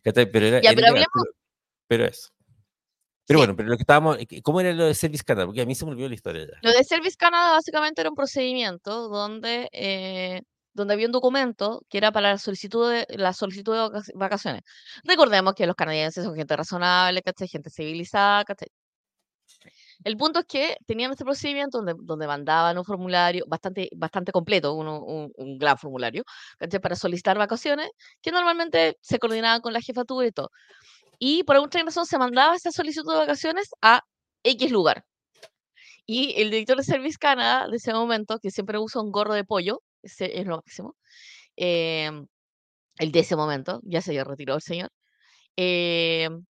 [0.04, 0.32] ¿cachai?
[0.32, 1.34] Pero era, Ya, pero hablemos, pero,
[1.88, 2.30] pero eso.
[3.30, 3.42] Pero sí.
[3.42, 5.46] bueno, pero lo que estábamos, ¿cómo era lo de Service Canada?
[5.46, 6.58] Porque a mí se me olvidó la historia ya.
[6.64, 10.42] Lo de Service Canada básicamente era un procedimiento donde, eh,
[10.74, 14.64] donde había un documento que era para la solicitud de, la solicitud de vaca- vacaciones.
[15.04, 17.48] Recordemos que los canadienses son gente razonable, ¿cachai?
[17.48, 18.70] Gente civilizada, ¿cachai?
[20.06, 24.74] El punto es que tenían este procedimiento donde, donde mandaban un formulario bastante, bastante completo,
[24.74, 26.24] uno- un, un gran formulario,
[26.58, 26.80] ¿cachai?
[26.80, 27.90] Para solicitar vacaciones,
[28.22, 30.50] que normalmente se coordinaban con la jefatura y todo.
[31.20, 34.02] Y por alguna razón se mandaba esa solicitud de vacaciones a
[34.44, 35.06] X lugar.
[36.06, 39.44] Y el director de Service Canada de ese momento, que siempre usa un gorro de
[39.46, 40.96] pollo, ese es lo máximo,
[41.58, 42.28] em,
[43.00, 44.90] el de ese momento, ya se retiró el señor,
[45.58, 46.46] em,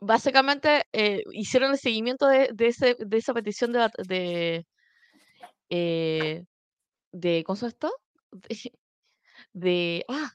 [0.00, 4.66] básicamente eh, hicieron el seguimiento de, de ese, de esa petición de, de,
[5.70, 6.44] eh,
[7.12, 7.92] de ¿cómo se esto?
[8.32, 8.48] De,
[9.54, 10.32] de- ah,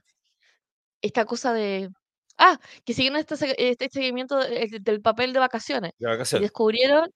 [1.02, 1.90] esta cosa de,
[2.38, 3.36] ah, que siguieron este,
[3.70, 6.42] este seguimiento de- de- del papel de vacaciones De y vacaciones.
[6.42, 7.10] descubrieron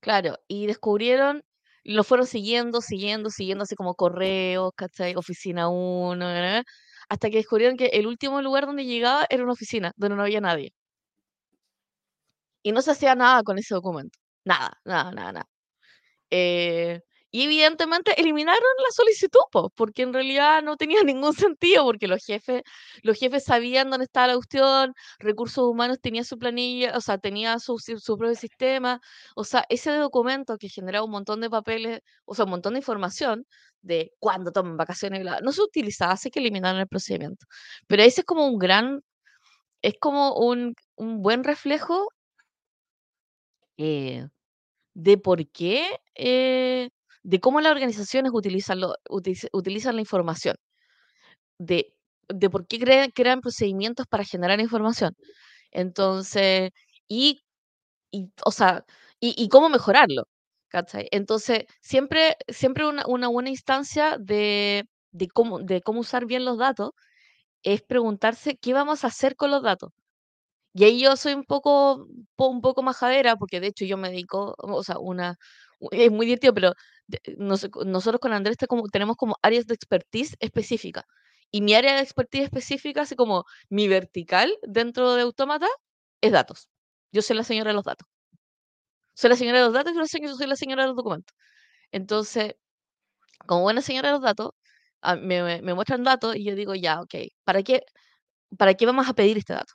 [0.00, 1.44] Claro, y descubrieron,
[1.84, 5.14] lo fueron siguiendo, siguiendo, siguiendo, así como correos, ¿cachai?
[5.16, 6.62] Oficina 1,
[7.08, 10.40] hasta que descubrieron que el último lugar donde llegaba era una oficina, donde no había
[10.40, 10.72] nadie.
[12.62, 14.18] Y no se hacía nada con ese documento.
[14.44, 15.46] Nada, nada, nada, nada.
[16.30, 17.00] Eh,
[17.32, 22.24] y evidentemente eliminaron la solicitud, po, porque en realidad no tenía ningún sentido, porque los
[22.24, 22.62] jefes,
[23.02, 27.58] los jefes sabían dónde estaba la cuestión, recursos humanos tenía su planilla, o sea, tenía
[27.58, 29.00] su, su propio sistema,
[29.34, 32.80] o sea, ese documento que generaba un montón de papeles, o sea, un montón de
[32.80, 33.46] información
[33.80, 37.46] de cuándo toman vacaciones, no se utilizaba, así que eliminaron el procedimiento.
[37.88, 39.02] Pero ese es como un gran,
[39.82, 42.08] es como un, un buen reflejo
[43.78, 44.28] eh,
[44.94, 46.90] de por qué, eh,
[47.24, 50.56] de cómo las organizaciones utilizan, lo, utiliz- utilizan la información.
[51.58, 51.94] De,
[52.28, 55.14] de por qué crean, crean procedimientos para generar información.
[55.72, 56.70] Entonces,
[57.08, 57.44] y,
[58.12, 58.84] y o sea,
[59.20, 60.24] y, y cómo mejorarlo.
[60.70, 61.08] ¿cachai?
[61.12, 66.58] Entonces, siempre, siempre una, una buena instancia de, de, cómo, de cómo usar bien los
[66.58, 66.92] datos
[67.64, 69.92] es preguntarse qué vamos a hacer con los datos.
[70.74, 72.06] Y ahí yo soy un poco,
[72.36, 75.36] po- un poco majadera, porque de hecho yo me dedico, o sea, una,
[75.90, 76.72] es muy divertido, pero
[77.06, 81.04] de- nos- nosotros con Andrés te- como, tenemos como áreas de expertise específicas.
[81.50, 85.66] Y mi área de expertise específica, así como mi vertical dentro de Autómata,
[86.22, 86.68] es datos.
[87.12, 88.06] Yo soy la señora de los datos.
[89.14, 91.34] Soy la señora de los datos y soy la soy la señora de los documentos.
[91.92, 92.54] Entonces,
[93.46, 94.52] como buena señora de los datos,
[95.20, 97.14] me, me- me muestran datos y yo digo, ya, ok,
[97.44, 97.82] ¿para qué,
[98.58, 99.74] ¿para qué vamos a pedir este dato?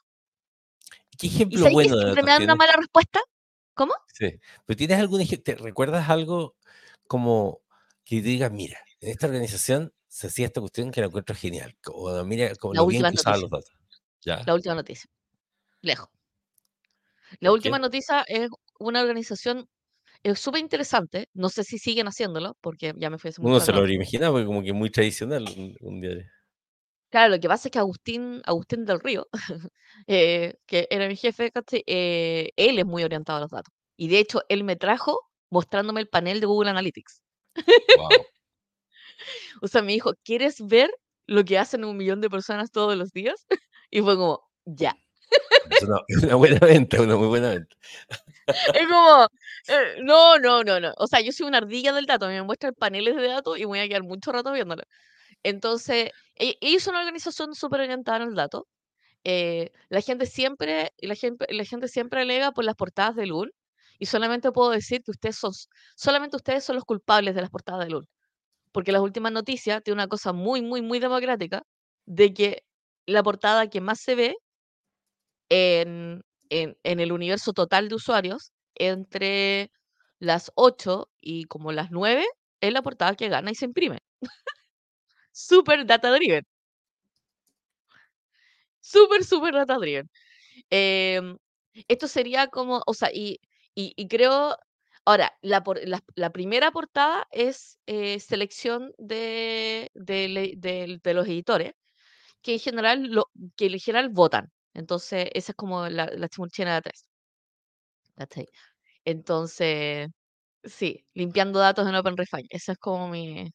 [1.18, 3.20] ¿Qué ¿Y ejemplo que bueno de siempre me datos dan una mala respuesta?
[3.78, 3.94] ¿Cómo?
[4.14, 4.40] Sí.
[4.66, 5.26] Pero ¿tienes algún?
[5.28, 6.56] ¿Te recuerdas algo
[7.08, 7.62] como
[8.04, 11.78] que te digas, mira, en esta organización se hacía esta cuestión que la encuentro genial?
[11.88, 13.42] O mira, como La lo bien última que usaban noticia.
[13.42, 13.78] los datos.
[14.22, 14.44] ¿Ya?
[14.46, 15.10] La última noticia.
[15.82, 16.10] Lejos.
[17.40, 17.82] La ¿Por última qué?
[17.82, 19.68] noticia es una organización
[20.24, 21.30] es súper interesante.
[21.34, 23.82] No sé si siguen haciéndolo, porque ya me fui hace Uno se lo rato.
[23.82, 26.26] habría imaginado, porque como que muy tradicional un, un diario.
[27.18, 29.28] Claro, lo que pasa es que Agustín, Agustín del Río,
[30.06, 31.52] eh, que era mi jefe.
[31.88, 33.74] Eh, él es muy orientado a los datos.
[33.96, 37.24] Y de hecho, él me trajo mostrándome el panel de Google Analytics.
[37.98, 38.10] Wow.
[39.64, 40.92] O sea, me dijo, ¿quieres ver
[41.26, 43.48] lo que hacen un millón de personas todos los días?
[43.90, 44.96] Y fue como, ya.
[45.72, 47.76] Es una, una buena venta, una muy buena venta.
[48.46, 49.28] Es como,
[49.70, 50.94] eh, no, no, no, no.
[50.98, 53.80] O sea, yo soy una ardilla del dato, me muestran paneles de datos y voy
[53.80, 54.84] a quedar mucho rato viéndolo.
[55.44, 58.68] Entonces, e- ellos son una organización súper orientada al dato.
[59.24, 63.52] eh, la gente siempre, la gente, la gente siempre alega por las portadas de LUN
[64.00, 65.52] y solamente puedo decir que ustedes son,
[65.98, 68.06] solamente ustedes son los culpables de las portadas de LUN.
[68.74, 71.64] Porque las últimas noticias tiene una cosa muy, muy, muy democrática
[72.06, 72.64] de que
[73.08, 74.36] la portada que más se ve
[75.50, 79.72] en, en, en el universo total de usuarios entre
[80.20, 82.26] las 8 y como las 9
[82.62, 84.00] es la portada que gana y se imprime.
[85.46, 86.44] Súper data driven.
[88.82, 90.10] Súper, súper data driven.
[90.72, 91.38] Em,
[91.90, 93.40] esto sería como, o sea, y,
[93.76, 94.58] y, creo,
[95.06, 95.64] ahora, la,
[96.16, 101.74] la, primera portada es eh, selección de, de, de los editores,
[102.44, 104.52] que en general, lo, que en general votan.
[104.74, 107.08] Entonces, esa es como la, la chimurchina de atrás.
[109.06, 110.10] Entonces,
[110.64, 112.48] sí, limpiando datos en OpenRefine.
[112.52, 113.52] Esa es como mi...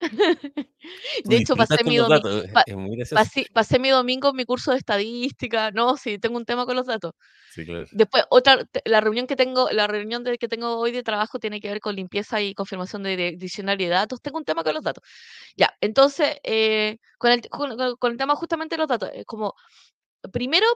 [1.24, 3.14] De hecho, pasé mi datos, muy gracioso.
[3.14, 5.70] pasé, pasé mi domingo en mi curso de estadística.
[5.72, 7.12] No, sí, tengo un tema con los datos.
[7.54, 7.86] Sí, claro.
[7.92, 11.60] Después, otra, la reunión que tengo, la reunión de, que tengo hoy de trabajo tiene
[11.60, 14.20] que ver con limpieza y confirmación de, de diccionario de datos.
[14.22, 15.04] Tengo un tema con los datos.
[15.56, 19.54] Ya, entonces, eh, con el, con- con el tema justamente de los datos, es como,
[20.32, 20.66] primero,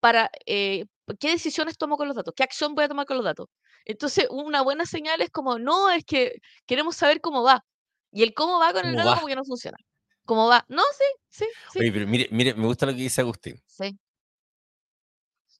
[0.00, 0.84] para, eh,
[1.18, 2.34] ¿qué decisiones tomo con los datos?
[2.36, 3.48] ¿Qué acción voy a tomar con los datos?
[3.84, 7.64] Entonces, una buena señal es como, no, es que queremos saber cómo va.
[8.12, 9.14] Y el cómo va con el ¿Cómo dato va?
[9.16, 9.78] como que no funciona.
[10.24, 10.64] ¿Cómo va?
[10.68, 13.60] No, sí, sí, sí, Oye, pero mire, mire, me gusta lo que dice Agustín.
[13.66, 13.98] sí.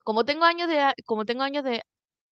[0.04, 1.82] Como tengo años de, como tengo años de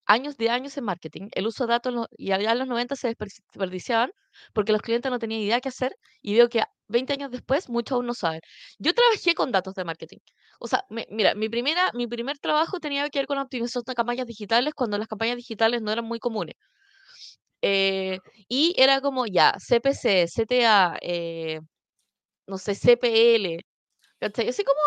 [0.06, 3.08] años de años en marketing, el uso de datos y allá en los 90 se
[3.10, 4.10] desperdi- desperdiciaban
[4.54, 7.68] porque los clientes no tenían idea qué hacer y veo que a- 20 años después
[7.68, 8.40] muchos aún no saben.
[8.78, 10.18] Yo trabajé con datos de marketing.
[10.60, 13.94] O sea, me- mira, mi primera, mi primer trabajo tenía que ver con optimización de
[13.94, 16.54] campañas digitales cuando las campañas digitales no eran muy comunes.
[17.62, 18.18] Eh,
[18.48, 21.60] y era como ya, CPC, CTA, eh,
[22.46, 23.58] no sé, CPL,
[24.20, 24.48] ¿cachai?
[24.50, 24.80] Así como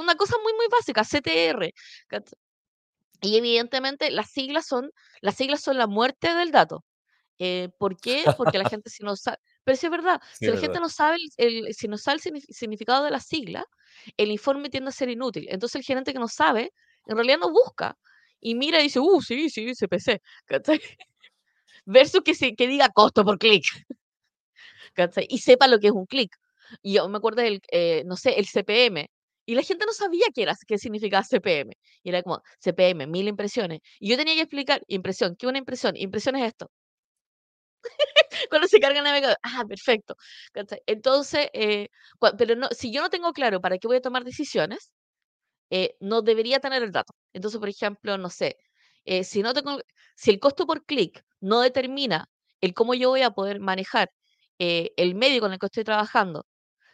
[0.00, 1.72] una cosa muy, muy básica, CTR.
[2.08, 2.38] ¿cachai?
[3.22, 6.84] Y evidentemente las siglas son, las siglas son la muerte del dato.
[7.38, 8.30] Eh, ¿por qué?
[8.36, 10.80] Porque la gente si no sabe, pero sí es verdad, Sí, si es la gente
[10.80, 13.64] no sabe el, si no sabe el signif- significado de la sigla,
[14.16, 15.46] el informe tiende a ser inútil.
[15.50, 16.72] Entonces el gerente que no sabe,
[17.06, 17.96] en realidad no busca.
[18.40, 20.80] Y mira y dice, uh, sí, sí, CPC, ¿cachai?
[21.86, 23.64] Versus que, se, que diga costo por clic.
[25.28, 26.34] Y sepa lo que es un clic.
[26.82, 29.08] Y yo me acuerdo del, eh, no sé, el CPM.
[29.46, 31.72] Y la gente no sabía qué era, qué significaba CPM.
[32.02, 33.80] Y era como, CPM, mil impresiones.
[34.00, 35.96] Y yo tenía que explicar, impresión, ¿qué una impresión?
[35.96, 36.70] Impresión es esto.
[38.50, 40.16] Cuando se carga el navegador, ah, perfecto.
[40.86, 41.88] Entonces, eh,
[42.38, 44.90] pero no, si yo no tengo claro para qué voy a tomar decisiones,
[45.70, 47.14] eh, no debería tener el dato.
[47.34, 48.58] Entonces, por ejemplo, no sé,
[49.06, 49.80] eh, si no tengo,
[50.16, 52.28] si el costo por clic no determina
[52.60, 54.10] el cómo yo voy a poder manejar
[54.58, 56.46] eh, el medio con el que estoy trabajando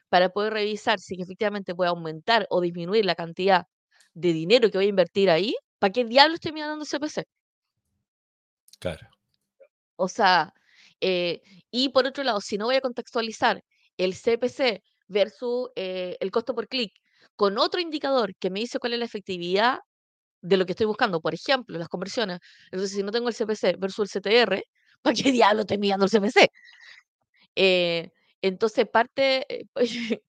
[0.08, 3.66] para poder revisar si efectivamente puede aumentar o disminuir la cantidad
[4.14, 7.24] de dinero que voy a invertir ahí, ¿para qué diablo estoy mirando CPC?
[8.78, 9.08] Claro.
[9.96, 10.52] O sea,
[11.00, 13.62] eh, y por otro lado, si no voy a contextualizar
[13.96, 16.92] el CPC versus eh, el costo por clic,
[17.36, 19.78] con otro indicador que me dice cuál es la efectividad
[20.42, 22.40] de lo que estoy buscando, por ejemplo, las conversiones.
[22.66, 24.62] Entonces, si no tengo el CPC versus el CTR,
[25.02, 26.50] ¿para qué diablo estoy mirando el CPC?
[27.56, 28.10] Eh,
[28.42, 29.66] entonces, parte, eh,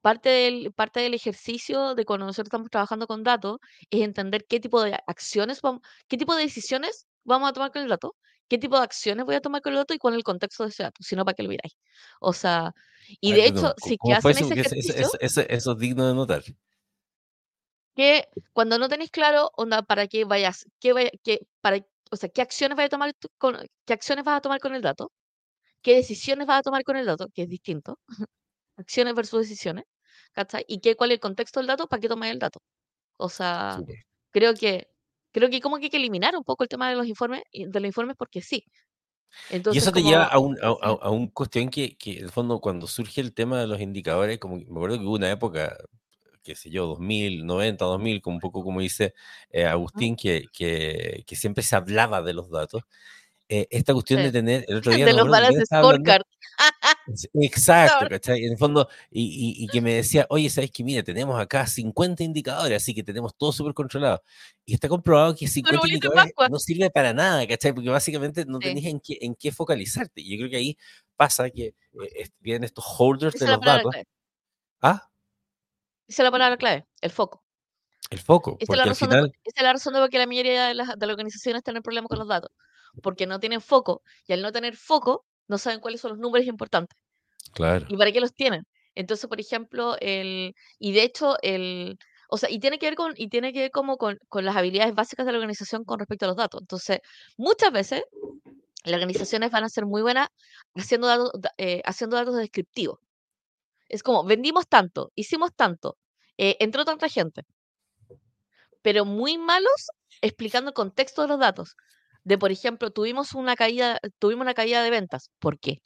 [0.00, 3.58] parte, del, parte del ejercicio de cuando nosotros estamos trabajando con datos
[3.90, 7.82] es entender qué tipo de acciones, vamos, qué tipo de decisiones vamos a tomar con
[7.82, 8.16] el dato,
[8.48, 10.64] qué tipo de acciones voy a tomar con el dato y cuál es el contexto
[10.64, 11.76] de ese dato, si no, ¿para qué lo miráis?
[12.20, 12.72] O sea,
[13.20, 14.94] y de hecho, si que hacen ese ejercicio...
[15.20, 16.42] Eso, eso es digno de notar
[17.94, 22.28] que cuando no tenéis claro, onda, para qué vayas, qué vaya, qué, para, o sea,
[22.28, 25.12] qué acciones vas a tomar con, qué acciones vas a tomar con el dato,
[25.82, 27.98] qué decisiones vas a tomar con el dato, que es distinto,
[28.76, 29.84] acciones versus decisiones,
[30.32, 30.64] ¿cachai?
[30.68, 32.60] Y qué, cuál es el contexto del dato, para qué tomar el dato.
[33.18, 33.80] O sea,
[34.30, 34.88] creo que,
[35.32, 37.80] creo que como que hay que eliminar un poco el tema de los informes, de
[37.80, 38.64] los informes porque sí.
[39.48, 42.30] Entonces, y eso te lleva a un, a, a, un cuestión que, que, en el
[42.30, 45.78] fondo, cuando surge el tema de los indicadores, como me acuerdo que hubo una época,
[46.42, 49.14] qué sé yo, 2000, 90, 2000, como un poco como dice
[49.50, 52.82] eh, Agustín, que, que, que, siempre se hablaba de los datos.
[53.48, 55.04] Eh, esta cuestión de tener, el otro día...
[55.04, 56.22] De los balances scorecard.
[57.34, 58.44] Exacto, ¿cachai?
[58.44, 60.84] En el fondo, y, y, que me decía, oye, ¿sabes qué?
[60.84, 64.22] Mira, tenemos acá 50 indicadores, así que tenemos todo súper controlado.
[64.64, 67.72] Y está comprobado que 50 indicadores no sirve para nada, ¿cachai?
[67.72, 68.68] Porque básicamente no sí.
[68.68, 70.20] en qué, en qué focalizarte.
[70.20, 70.78] Y yo creo que ahí
[71.16, 73.94] pasa que eh, vienen estos holders de los datos.
[74.80, 75.08] ¿Ah?
[76.06, 77.42] Esa es la palabra clave, el foco.
[78.10, 78.56] El foco.
[78.60, 80.74] Esa, es la, razón de, esa es la razón de por qué la mayoría de
[80.74, 82.50] las, de las organizaciones tienen problemas con los datos.
[83.02, 84.02] Porque no tienen foco.
[84.26, 86.98] Y al no tener foco, no saben cuáles son los números importantes.
[87.52, 87.86] Claro.
[87.88, 88.66] ¿Y para qué los tienen?
[88.94, 90.54] Entonces, por ejemplo, el.
[90.78, 91.98] Y de hecho, el.
[92.28, 94.56] O sea, y tiene que ver con, y tiene que ver como con, con las
[94.56, 96.62] habilidades básicas de la organización con respecto a los datos.
[96.62, 97.00] Entonces,
[97.36, 98.04] muchas veces
[98.84, 100.28] las organizaciones van a ser muy buenas
[100.74, 102.98] haciendo datos, eh, haciendo datos descriptivos.
[103.92, 105.96] Es como, vendimos tanto, hicimos tanto,
[106.38, 107.44] eh, entró tanta gente,
[108.82, 111.76] pero muy malos explicando el contexto de los datos.
[112.24, 115.30] De, por ejemplo, tuvimos una caída, tuvimos una caída de ventas.
[115.38, 115.80] ¿Por qué?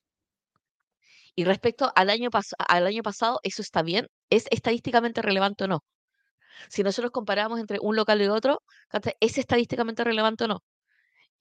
[1.34, 2.30] Y respecto al año,
[2.68, 4.08] al año pasado, ¿eso está bien?
[4.30, 5.84] ¿Es estadísticamente relevante o no?
[6.68, 8.62] Si nosotros comparamos entre un local y otro,
[9.20, 10.62] ¿es estadísticamente relevante o no?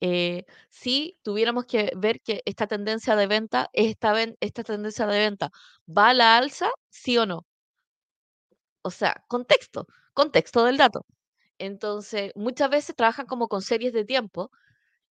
[0.00, 5.50] Eh, si tuviéramos que ver que esta tendencia de venta, esta, esta tendencia de venta
[5.88, 7.46] va a la alza, sí o no.
[8.82, 11.04] O sea, contexto, contexto del dato.
[11.58, 14.50] Entonces, muchas veces trabajan como con series de tiempo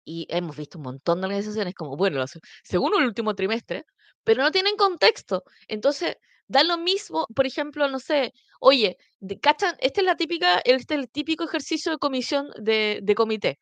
[0.05, 2.25] y hemos visto un montón de organizaciones como, bueno,
[2.64, 3.85] según el último trimestre,
[4.25, 5.44] pero no tienen contexto.
[5.68, 6.16] Entonces,
[6.49, 8.99] da lo mismo, por ejemplo, no sé, oye,
[9.42, 9.77] ¿cachan?
[9.81, 13.59] Este es, la típica, este es el típico ejercicio de comisión de comité.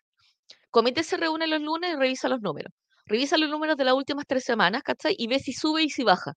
[0.73, 2.73] Comité se reúne los lunes y revisa los números.
[3.07, 5.15] Revisa los números de las últimas tres semanas, ¿cachai?
[5.19, 6.33] Y ve si sube y si baja.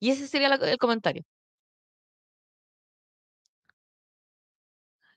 [0.00, 1.24] Y ese sería el comentario.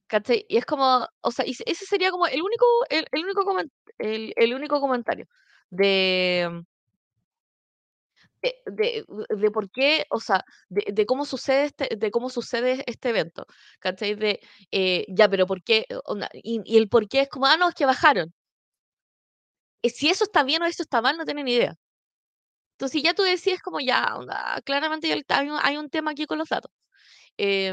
[0.08, 0.46] ¿Cachai?
[0.48, 3.42] Y es como, o sea, ese sería como el único, el, único,
[3.98, 5.26] el, el, único comentario
[5.70, 6.64] de,
[8.66, 13.46] de, de, por qué, o sea, de, cómo sucede este, de cómo sucede este evento,
[13.80, 14.16] ¿cachai?
[14.16, 14.40] De,
[14.72, 15.86] eh, ya, pero ¿por qué?
[16.34, 18.34] Y, el por qué es como, ah, no, es que bajaron.
[19.84, 21.76] Eh, si eso está bien o eso está mal, no tienen ni idea.
[22.78, 26.40] Entonces, ya tú decías como ya, onda, claramente hay un, hay un tema aquí con
[26.40, 26.72] los datos.
[27.38, 27.72] Eh,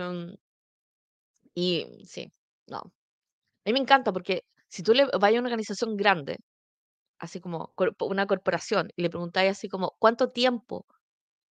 [1.54, 2.32] y sí,
[2.66, 2.78] no.
[2.78, 2.92] A
[3.66, 6.38] mí me encanta porque si tú le vas a una organización grande,
[7.18, 10.86] así como una corporación, y le preguntáis así como, ¿cuánto tiempo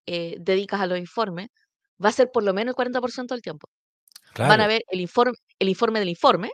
[0.06, 1.50] eh, dedicas a los informes?
[2.04, 3.70] Va a ser por lo menos el 40% del tiempo.
[4.38, 6.52] Van a ver el informe, el informe del informe,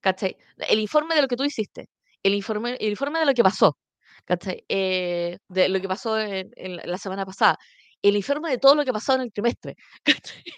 [0.00, 0.36] ¿cachai?
[0.68, 1.88] El informe de lo que tú hiciste,
[2.24, 3.78] el informe, el informe de lo que pasó,
[4.24, 4.64] ¿cachai?
[4.68, 6.50] Eh, de lo que pasó en,
[6.84, 7.58] la semana pasada,
[8.02, 9.76] el informe de todo lo que pasó en el trimestre,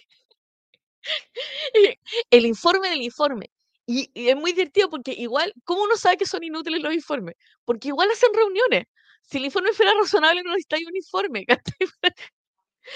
[2.31, 3.51] el informe del informe.
[3.87, 7.35] Y, es muy divertido porque igual, ¿cómo uno sabe que son inútiles los informes?
[7.65, 8.85] Porque igual hacen reuniones.
[9.23, 11.45] Si el informe fuera razonable, no necesitáis un informe.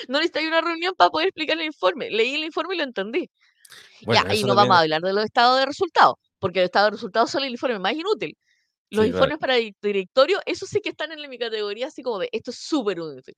[0.09, 2.11] no necesitáis una reunión para poder explicar el informe.
[2.11, 3.31] Leí el informe y lo entendí.
[4.01, 6.93] ya, y no vamos a hablar de los estados de resultados, porque el estado de
[6.93, 8.37] resultados son el informe más inútil.
[8.91, 12.51] Los informes para directorio, eso sí que están en mi categoría, así como de esto
[12.51, 13.37] es súper útil.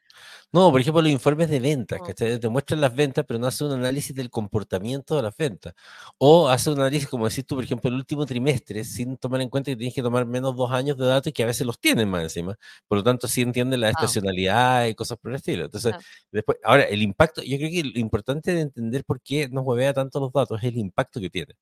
[0.53, 3.69] No, por ejemplo, los informes de ventas, que te muestran las ventas, pero no hacen
[3.69, 5.75] un análisis del comportamiento de las ventas.
[6.19, 9.49] O hace un análisis, como decís tú, por ejemplo, el último trimestre, sin tomar en
[9.49, 11.79] cuenta que tienes que tomar menos dos años de datos y que a veces los
[11.79, 12.57] tienen más encima.
[12.89, 15.65] Por lo tanto, sí entienden la estacionalidad y cosas por el estilo.
[15.67, 15.95] Entonces,
[16.31, 19.93] después, ahora, el impacto, yo creo que lo importante de entender por qué nos huevea
[19.93, 21.55] tanto los datos es el impacto que tiene.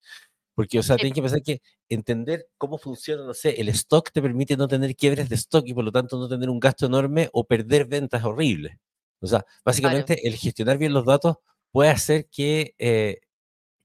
[0.54, 4.20] Porque, o sea, tienes que pensar que entender cómo funciona, no sé, el stock te
[4.22, 7.28] permite no tener quiebres de stock y por lo tanto no tener un gasto enorme
[7.32, 8.76] o perder ventas horribles.
[9.20, 9.54] O sea, Claro.
[9.64, 11.36] básicamente el gestionar bien los datos
[11.72, 13.20] puede hacer que, eh,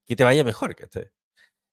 [0.08, 1.08] que te vaya mejor, ¿cachai?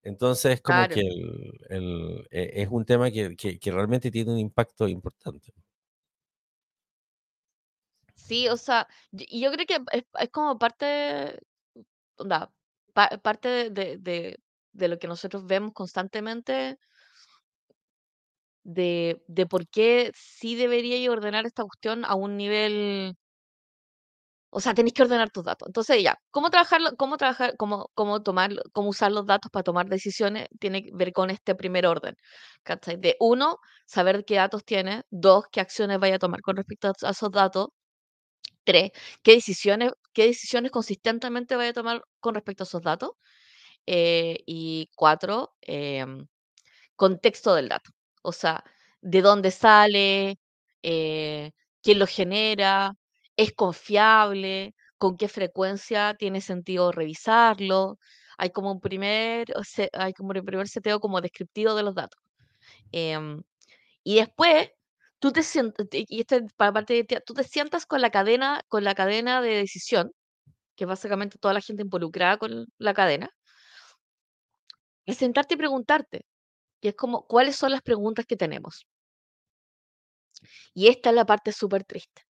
[0.04, 1.08] Entonces, como que Claro.
[1.08, 5.52] el, el- eh, es un tema que, que- que realmente tiene un impacto importante.
[8.14, 11.40] Sí, o sea, y y yo creo que es, es como parte,
[12.16, 12.52] onda,
[12.94, 14.40] pa- parte de, de, de-
[14.72, 16.78] de lo que nosotros vemos constantemente
[18.64, 23.16] de, de por qué sí debería ordenar esta cuestión a un nivel,
[24.50, 25.66] o sea, tenéis que ordenar tus datos.
[25.68, 29.88] Entonces ya, ¿cómo trabajarlo, cómo trabajar, cómo, cómo tomar, cómo usar los datos para tomar
[29.88, 30.48] decisiones?
[30.60, 32.14] Tiene que ver con este primer orden,
[32.62, 32.96] ¿cachai?
[32.98, 33.56] De uno,
[33.86, 37.68] saber qué datos tienes, dos, qué acciones vaya a tomar con respecto a esos datos,
[38.64, 38.90] Tres,
[39.22, 43.10] ¿qué decisiones, qué decisiones consistentemente vaya a tomar con respecto a esos datos?
[43.86, 46.26] Eh, y cuatro, em,
[46.96, 47.90] contexto del dato.
[48.22, 48.64] O sea,
[49.02, 50.38] de dónde sale,
[50.82, 51.52] eh,
[51.82, 52.94] quién lo genera,
[53.36, 57.98] es confiable, con qué frecuencia tiene sentido revisarlo.
[58.38, 59.46] Hay como un primer,
[59.94, 62.20] hay como un primer seteo como descriptivo de los datos.
[62.92, 63.42] Em,
[64.04, 64.70] y después,
[65.20, 68.10] tú te sientas, y esto es para parte de ti, tú te sientas con la
[68.10, 70.12] cadena, con la cadena de decisión,
[70.76, 73.30] que básicamente toda la gente involucrada con la cadena,
[75.06, 76.26] y sentarte y preguntarte.
[76.80, 78.86] Y es como, ¿cuáles son las preguntas que tenemos?
[80.74, 82.22] Y esta es la parte súper triste.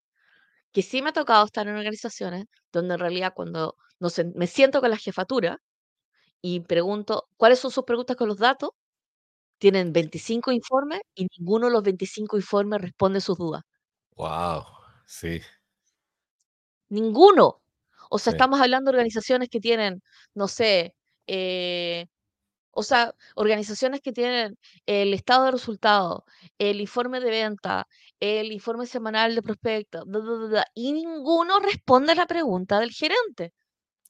[0.73, 4.49] Que sí me ha tocado estar en organizaciones donde en realidad cuando no sé, me
[4.49, 5.63] siento con la jefatura
[6.43, 8.71] y pregunto, ¿cuáles son sus preguntas con los datos?
[9.59, 13.63] Tienen 25 informes y ninguno de los 25 informes responde sus dudas.
[14.17, 14.65] Wow,
[15.07, 15.41] sí,
[16.89, 17.63] Ninguno.
[18.11, 20.03] O sea, sí, estamos hablando de organizaciones que tienen,
[20.35, 20.97] no sé,
[21.29, 22.07] eh,
[22.73, 26.23] o sea, organizaciones que tienen el estado de resultados,
[26.59, 27.87] el informe de venta,
[28.21, 32.81] el informe semanal de prospectos, bla, bla, bla, bla, y ninguno responde a la pregunta
[32.81, 33.53] del gerente.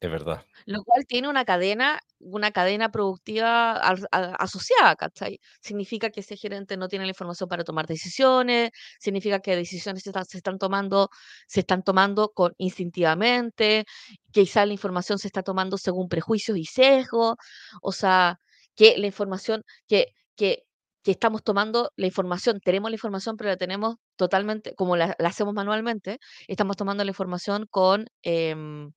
[0.01, 0.45] es verdad.
[0.65, 3.97] Lo cual tiene una cadena, una cadena productiva a-
[4.39, 5.41] asociada, ¿cachai?
[5.61, 10.11] Significa que ese gerente no tiene la información para tomar decisiones, significa que decisiones se
[10.11, 11.11] están, se están tomando,
[11.49, 13.85] se están tomando con, instintivamente,
[14.33, 17.37] que quizá la información se está tomando según prejuicios y sesgos,
[17.83, 18.39] o sea,
[18.77, 20.65] que la información, que, que,
[21.03, 25.29] que estamos tomando la información, tenemos la información, pero la tenemos totalmente, como la, la
[25.29, 26.19] hacemos manualmente,
[26.49, 28.07] estamos tomando la información con...
[28.23, 28.93] em,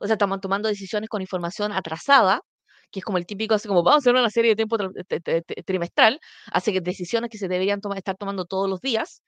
[0.00, 2.40] o sea, estamos tomando decisiones con información atrasada,
[2.90, 4.92] que es como el típico, así como vamos a hacer una serie de tiempo tri-
[5.08, 6.20] tri- tri- tri- trimestral,
[6.52, 9.22] hace que decisiones que se deberían toma- estar tomando todos los días,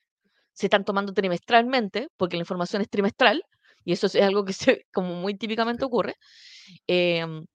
[0.55, 3.43] se están tomando trimestralmente, porque la información es trimestral,
[3.85, 6.16] y eso es algo que se, como muy típicamente ocurre,
[6.87, 7.47] em,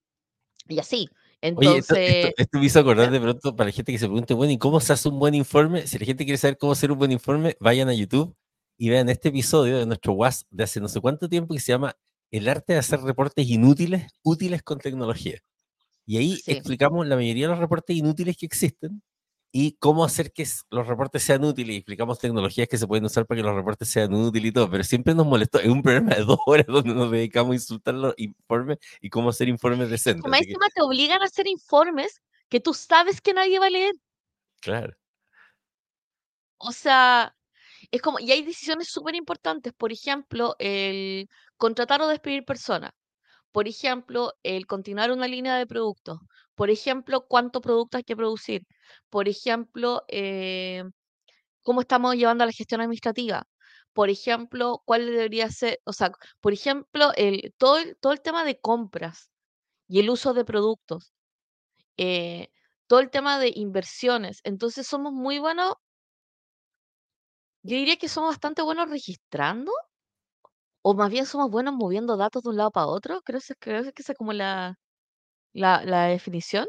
[0.67, 1.09] y así.
[1.43, 4.05] Oye, esto, esto, Entonces, esto me hizo acordar de pronto para la gente que se
[4.05, 5.85] pregunte, bueno, ¿y cómo se hace un buen informe?
[5.87, 8.33] Si la gente quiere saber cómo hacer un buen informe, vayan a YouTube
[8.77, 11.73] y vean este episodio de nuestro WAS de hace no sé cuánto tiempo que se
[11.73, 11.97] llama
[12.31, 15.41] El arte de hacer reportes inútiles, útiles con tecnología.
[16.05, 16.51] Y ahí sí.
[16.51, 19.01] explicamos la mayoría de los reportes inútiles que existen
[19.55, 21.75] y cómo hacer que los reportes sean útiles.
[21.75, 24.67] Y explicamos tecnologías que se pueden usar para que los reportes sean útiles y todo.
[24.67, 25.59] Pero siempre nos molestó.
[25.59, 29.29] Es un programa de dos horas donde nos dedicamos a insultar los informes y cómo
[29.29, 30.23] hacer informes decentes.
[30.29, 33.93] que, encima te obligan a hacer informes que tú sabes que nadie va a leer.
[34.59, 34.93] claro.
[36.65, 37.35] O sea,
[37.91, 42.91] es como, y hay decisiones súper importantes, por ejemplo, el contratar o despedir personas.
[43.51, 46.19] Por ejemplo, el continuar una línea de productos.
[46.55, 48.63] Por ejemplo, cuánto producto hay que producir.
[49.09, 50.83] Por ejemplo, eh,
[51.63, 53.47] cómo estamos llevando la gestión administrativa.
[53.93, 57.11] Por ejemplo, cuál debería ser, o sea, por ejemplo,
[57.57, 59.29] todo, el, tema de compras
[59.87, 61.13] y el uso de productos.
[61.97, 62.49] eh,
[62.87, 64.41] todo el tema de inversiones.
[64.43, 65.75] Entonces somos muy buenos,
[67.63, 69.71] yo diría que somos bastante buenos registrando,
[70.81, 73.21] o más bien somos buenos moviendo datos de un lado para otro.
[73.23, 74.77] Creo, creo que esa es como la,
[75.53, 76.67] la, la definición.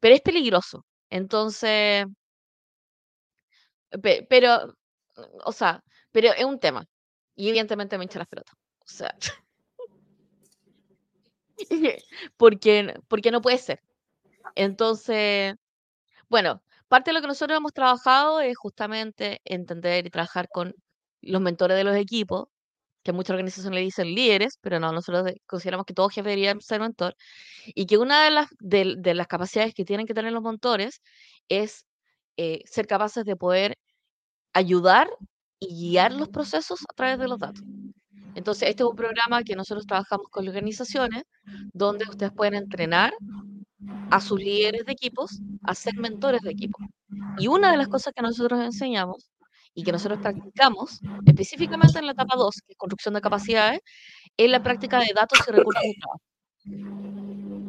[0.00, 0.84] Pero es peligroso.
[1.10, 2.06] Entonces,
[4.02, 4.74] pe- pero,
[5.44, 5.82] o sea,
[6.12, 6.84] pero es un tema.
[7.36, 8.54] Y evidentemente me hincha las pelotas.
[8.80, 9.14] O sea,
[12.36, 13.80] porque, porque no puede ser.
[14.56, 15.54] Entonces,
[16.28, 20.74] bueno, parte de lo que nosotros hemos trabajado es justamente entender y trabajar con
[21.22, 22.48] los mentores de los equipos,
[23.02, 26.54] que muchas organizaciones le dicen líderes, pero no, nosotros de- consideramos que todo jefe debería
[26.60, 27.14] ser mentor,
[27.66, 31.00] y que una de las, de, de las capacidades que tienen que tener los mentores
[31.48, 31.84] es
[32.36, 33.76] eh, ser capaces de poder
[34.54, 35.08] ayudar
[35.60, 37.62] y guiar los procesos a través de los datos.
[38.34, 41.24] Entonces, este es un programa que nosotros trabajamos con organizaciones,
[41.72, 43.12] donde ustedes pueden entrenar
[44.10, 46.78] a sus líderes de equipos a ser mentores de equipo.
[47.38, 49.28] Y una de las cosas que nosotros enseñamos
[49.74, 53.80] y que nosotros practicamos, específicamente en la etapa 2, que es construcción de capacidades,
[54.36, 56.20] es la práctica de datos y recursos de trabajo.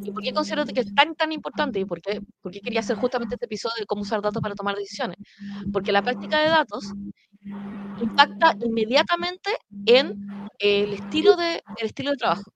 [0.06, 1.80] ¿Y por qué considero que es tan, tan importante?
[1.80, 4.56] ¿Y por qué, por qué quería hacer justamente este episodio de cómo usar datos para
[4.56, 5.18] tomar decisiones?
[5.72, 6.91] Porque la práctica de datos
[8.01, 9.51] impacta inmediatamente
[9.86, 10.28] en
[10.60, 12.51] el estilo de, el estilo de trabajo.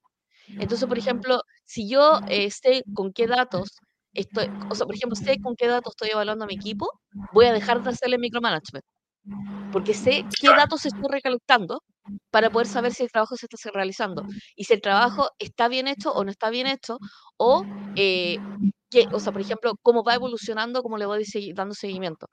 [0.50, 3.80] Entonces, por ejemplo, si yo eh, sé con qué datos
[4.14, 6.90] estoy, o sea, por ejemplo, sé con qué datos estoy evaluando a mi equipo,
[7.34, 8.84] voy a dejar de hacerle micromanagement.
[9.72, 11.84] Porque sé qué datos estoy recolectando
[12.32, 14.24] para poder saber si el trabajo se está realizando
[14.56, 16.98] y si el trabajo está bien hecho o no está bien hecho,
[17.38, 17.66] o,
[17.96, 18.38] eh,
[19.12, 21.24] o sea, por ejemplo, cómo va evolucionando, cómo le voy
[21.54, 22.28] dando seguimiento.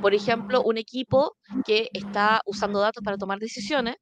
[0.00, 3.96] Por ejemplo, un equipo que está usando datos para tomar decisiones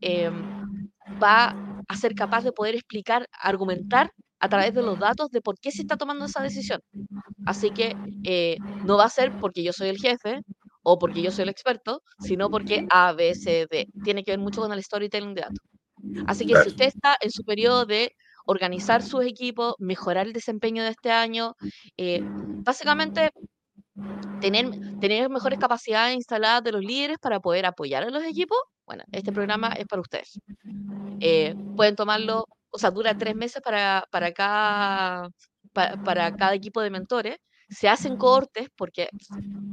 [0.00, 0.78] em,
[1.22, 1.54] va
[1.88, 4.10] a ser capaz de poder explicar, argumentar
[4.40, 6.80] a través de los datos de por qué se está tomando esa decisión.
[7.46, 10.40] Así que eh, no va a ser porque yo soy el jefe
[10.84, 13.88] o porque yo soy el experto, sino porque A, B, C, D.
[14.04, 15.64] Tiene que ver mucho con el storytelling de datos.
[16.26, 18.12] Así que si usted está en su periodo de
[18.46, 21.54] organizar sus equipos, mejorar el desempeño de este año,
[21.96, 23.32] eh, básicamente
[24.40, 24.70] tener,
[25.00, 29.32] tener mejores capacidades instaladas de los líderes para poder apoyar a los equipos, bueno, este
[29.32, 30.38] programa es para ustedes.
[31.20, 35.30] Eh, pueden tomarlo, o sea, dura tres meses para, para, cada,
[35.72, 37.38] para, cada equipo de mentores.
[37.68, 39.08] Se hacen cortes porque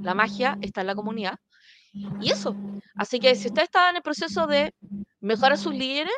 [0.02, 1.36] la magia está en la comunidad.
[1.94, 2.56] Y eso.
[2.96, 4.74] Así que si usted está en el proceso de
[5.20, 6.14] mejorar a sus líderes,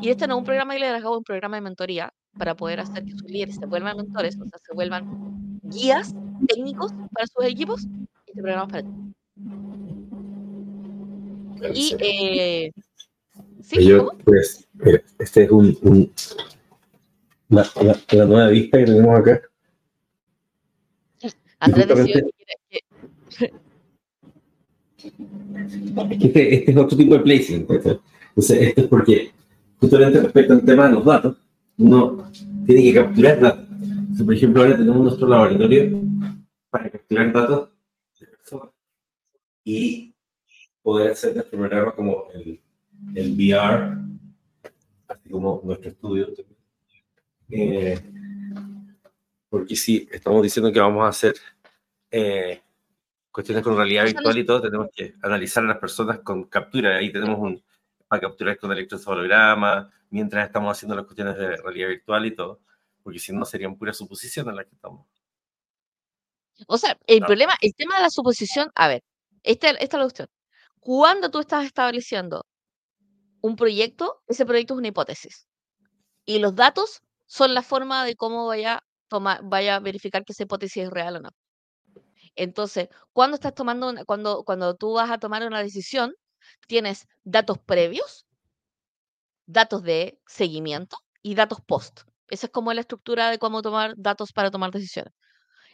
[0.00, 2.80] y este no es un programa de liderazgo, es un programa de mentoría para poder
[2.80, 6.14] hacer que sus líderes se vuelvan mentores, o sea, se vuelvan guías
[6.46, 7.86] técnicos para sus equipos,
[8.26, 9.08] este programa es para ti.
[11.74, 12.72] Y eh,
[13.62, 13.90] ¿sí?
[14.24, 16.12] pues, eh, este es un, un
[17.48, 17.66] la,
[18.12, 19.42] la, nueva vista que tenemos acá.
[21.60, 22.22] Andrés decía
[22.68, 23.52] que
[24.98, 27.70] Es que este, este, es otro tipo de placement.
[27.70, 27.98] Entonces,
[28.36, 29.32] esto es porque,
[29.80, 31.36] justamente respecto al tema de los datos,
[31.78, 32.30] uno
[32.66, 33.66] tiene que capturar datos.
[34.24, 36.00] por ejemplo, ahora tenemos nuestro laboratorio
[36.70, 37.70] para capturar datos
[38.20, 38.70] de personas
[39.64, 40.14] y
[40.82, 42.60] poder hacer nuestro programa como el,
[43.14, 43.98] el VR,
[45.08, 46.28] así como nuestro estudio.
[47.50, 47.98] Eh,
[49.48, 51.34] porque si estamos diciendo que vamos a hacer
[52.10, 52.62] eh,
[53.30, 56.96] cuestiones con realidad virtual y todo, tenemos que analizar a las personas con captura.
[56.96, 57.62] Ahí tenemos un
[58.08, 62.60] para capturar con electroencefalograma, mientras estamos haciendo las cuestiones de realidad virtual y todo,
[63.02, 65.06] porque si no serían puras suposiciones las que estamos.
[66.66, 69.02] O sea, el problema, el tema de la suposición, a ver,
[69.42, 70.28] esta, esta es la cuestión.
[70.80, 72.46] Cuando tú estás estableciendo
[73.40, 75.46] un proyecto, ese proyecto es una hipótesis.
[76.24, 80.44] Y los datos son la forma de cómo vaya, tomar, vaya a verificar que esa
[80.44, 81.30] hipótesis es real o no.
[82.36, 86.14] Entonces, cuando estás tomando, cuando, cuando tú vas a tomar una decisión,
[86.66, 88.26] tienes datos previos,
[89.46, 92.02] datos de seguimiento y datos post.
[92.28, 95.12] Esa es como la estructura de cómo tomar datos para tomar decisiones.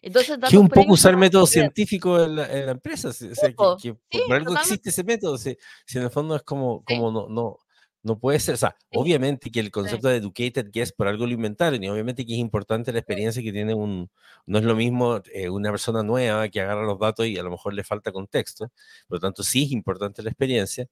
[0.01, 3.95] Entonces, que un poco usar método científico en la, empresa, o sea, que,
[4.27, 5.57] por algo existe ese método, si,
[5.87, 7.59] si, en el fondo es como, como no, no,
[8.05, 11.33] no puede ser, o sea, obviamente que el concepto de educated guess por algo lo
[11.33, 14.11] inventaron y obviamente que es importante la experiencia que tiene un,
[14.47, 17.51] no es lo mismo eh, una persona nueva que agarra los datos y a lo
[17.51, 18.71] mejor le falta contexto,
[19.09, 20.87] por lo tanto sí es importante la experiencia,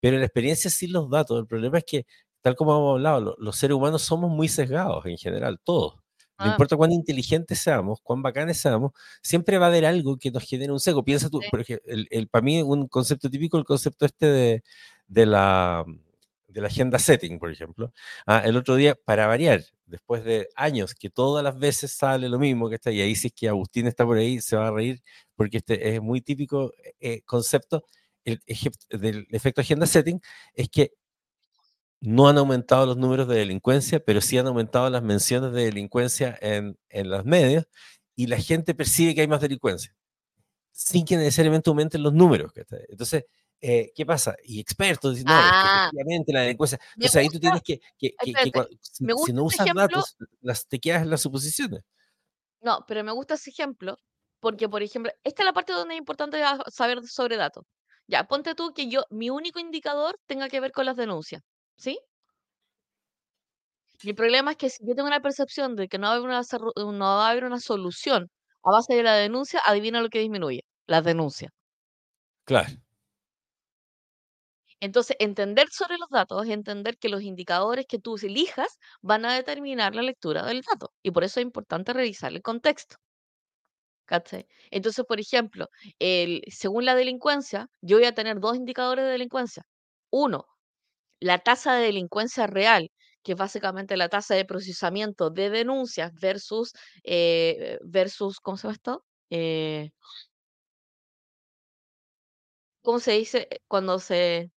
[0.00, 2.06] pero la experiencia sin los datos, el problema es que,
[2.42, 5.96] tal como hemos hablado, los seres humanos somos muy sesgados en general, todos.
[6.38, 6.48] No ah.
[6.52, 8.92] importa cuán inteligentes seamos, cuán bacanes seamos,
[9.22, 11.04] siempre va a haber algo que nos genere un sesgo.
[11.04, 14.62] Piensa tú, por ejemplo, el, el, para mí un concepto típico, el concepto este de,
[15.08, 15.84] de la
[16.52, 17.92] de la agenda setting, por ejemplo.
[18.26, 22.38] Ah, el otro día, para variar, después de años que todas las veces sale lo
[22.38, 24.70] mismo que está, y ahí si es que Agustín está por ahí, se va a
[24.70, 25.02] reír,
[25.36, 27.84] porque este es muy típico eh, concepto
[28.24, 28.40] el,
[28.90, 30.20] del efecto agenda setting,
[30.54, 30.92] es que
[32.00, 36.36] no han aumentado los números de delincuencia, pero sí han aumentado las menciones de delincuencia
[36.40, 37.66] en, en los medios,
[38.14, 39.94] y la gente percibe que hay más delincuencia,
[40.72, 42.52] sin que necesariamente aumenten los números.
[42.88, 43.24] Entonces,
[43.64, 44.34] eh, ¿qué pasa?
[44.42, 45.84] Y expertos dicen, no, ah.
[45.84, 46.80] efectivamente la delincuencia.
[46.96, 51.10] Entonces ahí tú tienes que, que, que, si, no usas datos, las, te quedas en
[51.10, 51.82] las suposiciones.
[52.60, 53.96] No, pero me gusta ese ejemplo
[54.40, 56.42] porque, por ejemplo, esta es la parte donde es importante
[56.72, 57.64] saber sobre datos.
[58.08, 61.42] Ya, ponte tú que yo, mi único indicador tenga que ver con las denuncias,
[61.76, 62.00] ¿sí?
[64.02, 66.28] El problema es que si yo tengo una percepción de que no va a haber
[66.28, 66.42] una,
[66.92, 68.28] no va a haber una solución
[68.64, 71.52] a base de la denuncia, adivina lo que disminuye, las denuncias.
[72.44, 72.70] Claro.
[74.82, 79.34] Entonces, entender sobre los datos es entender que los indicadores que tú elijas van a
[79.34, 80.92] determinar la lectura del dato.
[81.02, 82.96] Y por eso es importante revisar el contexto.
[84.06, 84.46] ¿Cachai?
[84.70, 85.68] Entonces, por ejemplo,
[86.48, 89.64] según la delincuencia, yo voy a tener dos indicadores de delincuencia.
[90.10, 90.46] Uno,
[91.20, 92.90] la tasa de delincuencia real,
[93.22, 96.72] que es básicamente la tasa de procesamiento de denuncias versus,
[97.04, 99.04] eh, versus ¿cómo se llama esto?
[99.30, 99.90] Eh,
[102.82, 104.50] ¿cómo se dice cuando se...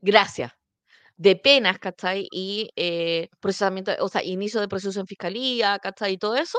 [0.00, 0.52] Gracias.
[1.16, 2.28] De penas, ¿cachai?
[2.32, 6.14] Y eh, procesamiento, o sea, inicio de proceso en fiscalía, ¿cachai?
[6.14, 6.58] Y todo eso,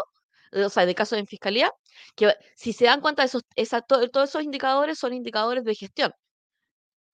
[0.54, 1.72] o sea, de casos en fiscalía,
[2.16, 6.14] que si se dan cuenta, esos, esa, todos esos indicadores son indicadores de gestión.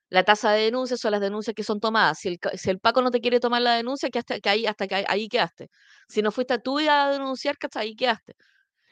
[0.10, 2.20] La tasa de denuncias son las denuncias que son tomadas.
[2.20, 4.66] Si el, si el Paco no te quiere tomar la denuncia, que hasta que ahí,
[4.66, 5.70] hasta que ahí quedaste.
[6.08, 8.34] Si no fuiste tú a denunciar, que hasta ahí quedaste.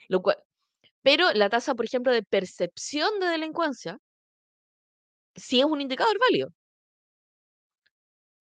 [0.09, 0.37] Lo cual,
[1.03, 3.97] pero la tasa, por ejemplo, de percepción de delincuencia,
[5.37, 6.49] sí es un indicador válido.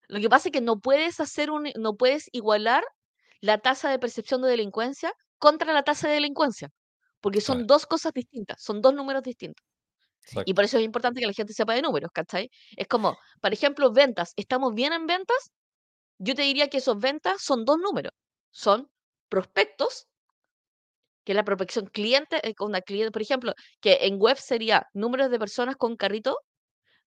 [0.09, 2.85] Lo que pasa es que no puedes hacer un, no puedes igualar
[3.41, 6.71] la tasa de percepción de delincuencia contra la tasa de delincuencia,
[7.21, 7.67] porque son Claro.
[7.67, 9.65] dos cosas distintas, son dos números distintos.
[10.47, 12.51] Y por eso es importante que la gente sepa de números, ¿cachai?
[12.77, 14.33] Es como, por ejemplo, ventas.
[14.37, 15.53] ¿Estamos bien en ventas?
[16.19, 18.13] Yo te diría que esos ventas son dos números.
[18.51, 18.91] Son
[19.29, 20.09] prospectos,
[21.25, 24.87] que es la prospección cliente, eh, con una cliente, por ejemplo, que en web sería
[24.95, 26.39] números de personas con carrito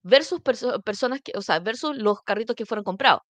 [0.04, 3.22] versus perso- personas que, o sea, versus los carritos que fueron comprados.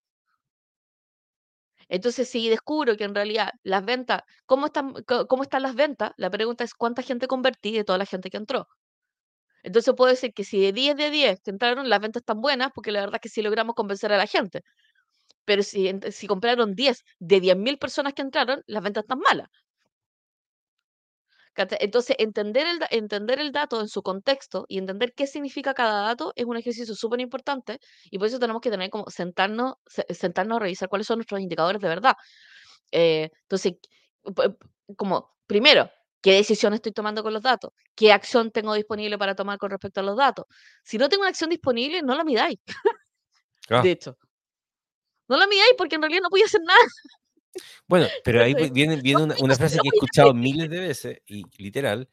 [1.88, 4.94] Entonces, si descubro que en realidad las ventas, ¿cómo están,
[5.28, 6.12] cómo están las ventas?
[6.18, 8.68] La pregunta es cuánta gente convertí de toda la gente que entró.
[9.64, 12.72] Entonces puedo decir que si de 10 de 10 que entraron, las ventas están buenas,
[12.76, 14.64] porque la verdad es que sí logramos convencer a la gente.
[15.46, 19.50] Pero si, si compraron 10 de 10.000 personas que entraron, las ventas están malas.
[21.80, 26.32] Entonces, entender el, entender el dato en su contexto y entender qué significa cada dato
[26.36, 27.80] es un ejercicio súper importante
[28.12, 31.42] y por eso tenemos que tener como sentarnos, se- sentarnos a revisar cuáles son nuestros
[31.42, 32.14] indicadores de verdad.
[32.92, 33.74] Eh, entonces,
[34.96, 35.90] como, primero,
[36.22, 37.72] ¿qué decisión estoy tomando con los datos?
[37.96, 40.46] ¿Qué acción tengo disponible para tomar con respecto a los datos?
[40.84, 42.58] Si no tengo una acción disponible, no la midáis,
[43.70, 44.18] Ah, de hecho.
[45.28, 46.80] No la midáis porque en realidad no voy a hacer nada.
[47.88, 52.10] Bueno, pero ahí viene, viene una, frase que he escuchado miles de veces, y literal,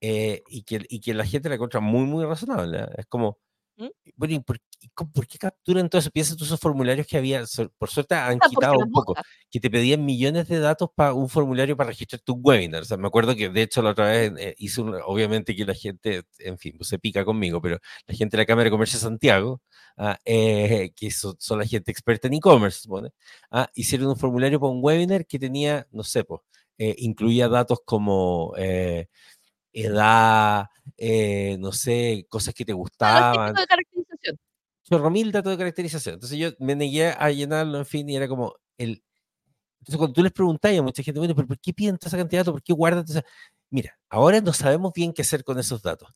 [0.00, 2.80] eh, y, que, y que la gente la encuentra muy, muy razonable.
[2.80, 2.86] ¿eh?
[2.98, 3.38] Es como,
[3.80, 3.86] ¿Mm?
[4.16, 4.58] bueno, ¿y por,
[5.14, 6.10] por qué capturan todo eso?
[6.10, 7.44] Piensa tú esos formularios que había,
[7.78, 9.24] por suerte han Ah, quitado un poco, moscas.
[9.50, 12.82] que te pedían millones de datos para un formulario para registrar tu webinar.
[12.82, 15.64] O sea, me acuerdo que de hecho la otra vez eh, hice un- obviamente que
[15.64, 18.70] la gente, en fin, pues, se pica conmigo, pero la gente de la Cámara de
[18.70, 19.62] Comercio de Santiago,
[19.96, 22.86] ah, eh, que son, son la gente experta en e-commerce,
[23.50, 26.40] ah, hicieron un formulario para un webinar que tenía, no sé, pues,
[26.78, 29.08] eh, incluía datos como eh,
[29.72, 30.66] edad,
[30.96, 34.38] eh, no sé, cosas que te gustaban, típico de caracterización.
[34.82, 36.14] chorro mil datos de caracterización.
[36.14, 39.02] Entonces yo me negué a llenarlo, en fin, y era como el.
[39.80, 42.18] Entonces cuando tú les preguntas a mucha gente, bueno, pero ¿por qué piden toda esa
[42.18, 42.54] cantidad de datos?
[42.54, 43.28] ¿Por qué guardan toda esa-?"
[43.70, 46.10] Mira, ahora no sabemos bien qué hacer con esos datos,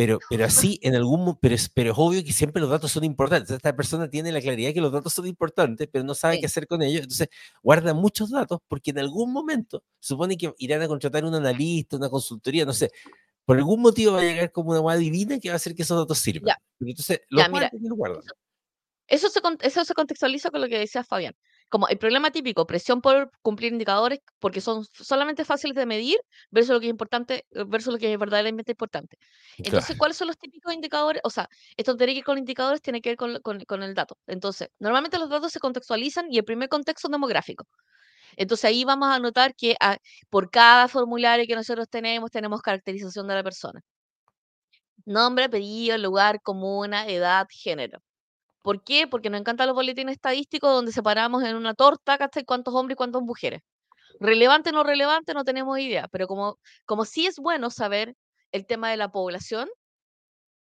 [0.00, 3.04] pero, pero así en algún pero es, pero es obvio que siempre los datos son
[3.04, 3.50] importantes.
[3.50, 6.40] Esta persona tiene la claridad que los datos son importantes, pero no sabe Sí.
[6.40, 7.02] qué hacer con ellos.
[7.02, 7.28] Entonces
[7.62, 12.08] guarda muchos datos porque en algún momento supone que irán a contratar un analista, una
[12.08, 12.90] consultoría, no sé.
[13.44, 15.82] Por algún motivo va a llegar como una hueá divina que va a hacer que
[15.82, 16.46] esos datos sirvan.
[16.46, 16.62] Ya.
[16.80, 18.22] Entonces los Ya, mira, guardan y los guardan.
[19.06, 21.34] eso, eso se, eso se contextualiza con lo que decía Fabián.
[21.70, 26.18] Como el problema típico, presión por cumplir indicadores porque son solamente fáciles de medir
[26.50, 29.18] versus lo que es importante, eh, versus lo que es verdaderamente importante.
[29.62, 29.98] Entonces, Claro.
[29.98, 31.22] ¿cuáles son los típicos indicadores?
[31.24, 33.94] O sea, esto tiene que ir con indicadores, tiene que ver con, con- con el
[33.94, 34.18] dato.
[34.26, 37.66] Entonces, normalmente los datos se contextualizan y el primer contexto es demográfico.
[38.36, 39.98] Entonces ahí vamos a notar que ah,
[40.30, 43.80] por cada formulario que nosotros tenemos, tenemos caracterización de la persona.
[45.04, 48.00] Nombre, apellido, lugar, comuna, edad, género.
[48.62, 49.06] ¿Por qué?
[49.06, 52.44] Porque nos encantan los boletines estadísticos donde separamos en una torta, ¿cachai?
[52.44, 53.62] ¿Cuántos hombres y cuántas mujeres?
[54.20, 58.14] Relevante o no relevante, no tenemos idea, pero como, como sí es bueno saber
[58.52, 59.68] el tema de la población,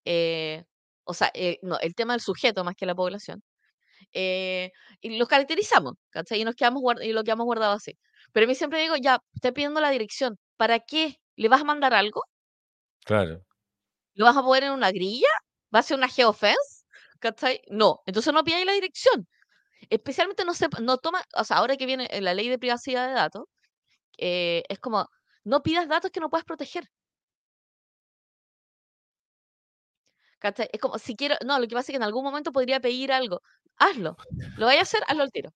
[0.04, 0.64] eh,
[1.04, 3.42] o sea, eh, no, el tema del sujeto más que la población,
[4.14, 4.70] eh,
[5.00, 6.40] y los caracterizamos, ¿cachai?
[6.40, 7.98] Y, nos quedamos y lo quedamos guardado así.
[8.32, 11.16] Pero a mí siempre digo, ya, estoy pidiendo la dirección, ¿para qué?
[11.36, 12.24] ¿Le vas a mandar algo?
[13.04, 13.42] Claro.
[14.14, 15.28] ¿Lo vas a poner en una grilla?
[15.74, 16.81] ¿Va a ser una geofence?
[17.22, 17.60] ¿Cachai?
[17.70, 19.28] No, entonces no pidáis la dirección.
[19.90, 23.08] Especialmente no se no toma, o sea, ahora que viene eh, la ley de privacidad
[23.08, 23.44] de datos,
[24.18, 25.08] eh, es como,
[25.44, 26.84] no pidas datos que no puedas proteger.
[30.40, 30.68] ¿Cachai?
[30.72, 33.12] Es como, si quiero, no, lo que pasa es que en algún momento podría pedir
[33.12, 33.40] algo.
[33.76, 34.16] Hazlo.
[34.56, 35.02] ¿Lo vayas a hacer?
[35.08, 35.50] Hazlo al tiro.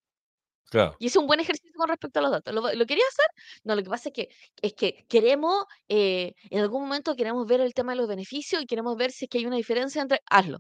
[0.71, 0.97] Claro.
[1.01, 2.55] Y es un buen ejercicio con respecto a los datos.
[2.55, 3.27] ¿Lo, lo quería hacer?
[3.65, 4.29] No, lo que pasa es que,
[4.63, 8.67] es que queremos, eh, en algún momento queremos ver el tema de los beneficios y
[8.67, 10.59] queremos ver si es que hay una diferencia entre, hazlo.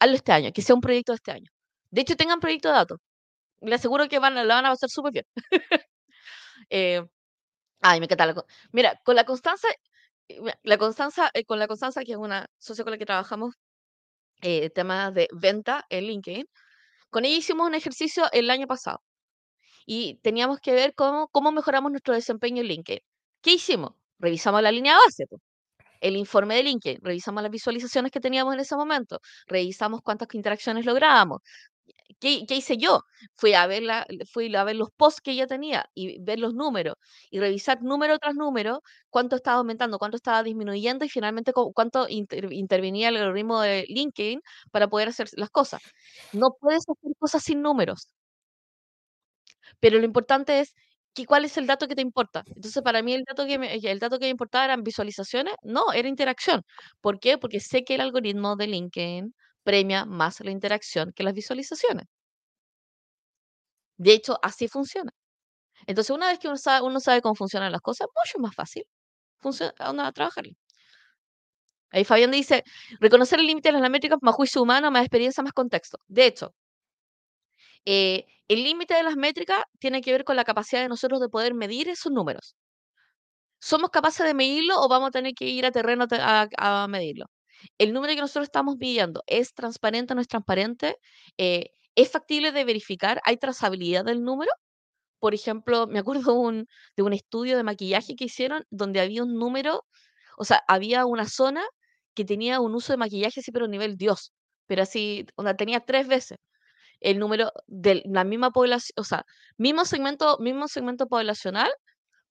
[0.00, 1.50] Hazlo este año, que sea un proyecto de este año.
[1.90, 2.98] De hecho, tengan proyecto de datos.
[3.62, 5.26] Les aseguro que van, la van a pasar súper bien.
[6.70, 7.02] Eh,
[7.82, 9.68] Ay, me encanta la mira, con la Constanza,
[10.28, 13.54] eh, la Constanza, eh, con la Constanza, que es una socia con la que trabajamos,
[14.42, 16.46] eh, temas de venta en LinkedIn,
[17.10, 19.02] con ella hicimos un ejercicio el año pasado
[19.86, 23.02] y teníamos que ver cómo, cómo mejoramos nuestro desempeño en LinkedIn.
[23.42, 23.94] ¿Qué hicimos?
[24.20, 25.26] Revisamos la línea base,
[26.00, 30.84] el informe de LinkedIn, revisamos las visualizaciones que teníamos en ese momento, revisamos cuántas interacciones
[30.86, 31.40] lográbamos,
[32.18, 33.02] ¿Qué, hice yo?
[33.36, 33.82] Fui a ver
[34.32, 36.96] fui a ver los posts que ella tenía y ver los números
[37.30, 42.06] y revisar número tras número cuánto estaba aumentando, cuánto estaba disminuyendo y finalmente cu- cuánto
[42.08, 44.40] inter- intervenía el algoritmo de LinkedIn
[44.70, 45.80] para poder hacer las cosas.
[46.32, 48.08] No puedes hacer cosas sin números,
[49.80, 50.74] pero lo importante es
[51.20, 52.42] que, cuál es el dato que te importa.
[52.54, 55.92] Entonces, para mí el dato que me, el dato que me importaba eran visualizaciones, no,
[55.92, 56.62] era interacción.
[57.00, 57.38] ¿Por qué?
[57.38, 62.06] Porque sé que el algoritmo de LinkedIn premia más la interacción que las visualizaciones.
[63.98, 65.12] De hecho, así funciona.
[65.86, 68.84] Entonces, una vez que uno sabe, uno sabe cómo funcionan las cosas, mucho más fácil
[69.40, 70.52] funciona, anda a trabajarlo.
[71.92, 72.62] Ahí Fabián dice,
[73.00, 75.98] reconocer el límite de las métricas, más juicio humano, más experiencia, más contexto.
[76.06, 76.54] De hecho,
[77.84, 81.28] eh, el límite de las métricas tiene que ver con la capacidad de nosotros de
[81.28, 82.56] poder medir esos números.
[83.60, 87.26] ¿Somos capaces de medirlo o vamos a tener que ir a terreno te- a, medirlo?
[87.78, 90.96] El número que nosotros estamos midiendo es transparente o no es transparente,
[91.38, 94.50] Eh, es factible de verificar, hay trazabilidad del número.
[95.20, 96.52] Por ejemplo, me acuerdo
[96.96, 99.84] de un estudio de maquillaje que hicieron donde había un número,
[100.38, 101.64] o sea, había una zona
[102.14, 104.32] que tenía un uso de maquillaje así, pero a nivel Dios,
[104.66, 106.38] pero así, onda, tenía tres veces
[107.00, 109.24] el número de la misma población, o sea,
[109.58, 111.70] mismo segmento, mismo segmento poblacional,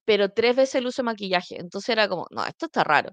[0.06, 1.60] pero tres veces el uso de maquillaje.
[1.60, 3.12] Entonces era como, no, esto está raro.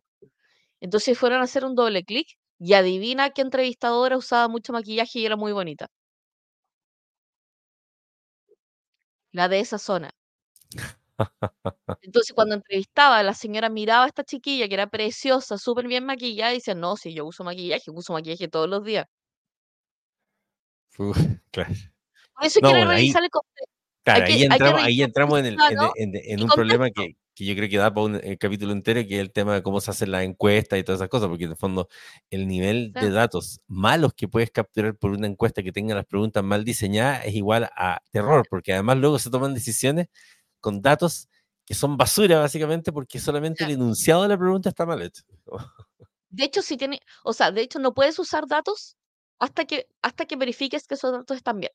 [0.81, 2.29] Entonces fueron a hacer un doble clic
[2.59, 5.89] y adivina qué entrevistadora usaba mucho maquillaje y era muy bonita.
[9.33, 10.11] La de esa zona.
[12.03, 16.53] Entonces, cuando entrevistaba, la señora miraba a esta chiquilla que era preciosa, súper bien maquillada,
[16.53, 19.07] y decía, no, si yo uso maquillaje, uso maquillaje todos los días.
[20.99, 21.17] Uf,
[21.51, 21.75] claro.
[22.35, 23.65] Por eso No, quiero bueno, ahí, revisar el contexto.
[24.05, 26.39] claro, Hay ahí que, hay que entramos, ahí entramos en, el, en, humano en- en
[26.39, 29.21] y un problema que, que yo creo que da para un capítulo entero, que es
[29.21, 31.57] el tema de cómo se hacen las encuestas y todas esas cosas, porque en el
[31.57, 31.89] fondo
[32.31, 36.43] el nivel de datos malos que puedes capturar por una encuesta que tenga las preguntas
[36.45, 40.09] mal diseñadas es igual a terror, porque además luego se toman decisiones
[40.61, 41.29] con datos
[41.67, 45.23] que son basura básicamente porque solamente el enunciado de la pregunta está mal hecho.
[46.29, 48.97] De hecho, si tiene, o sea, de hecho, no puedes usar datos
[49.39, 51.73] hasta que, hasta que verifiques que esos datos están bien.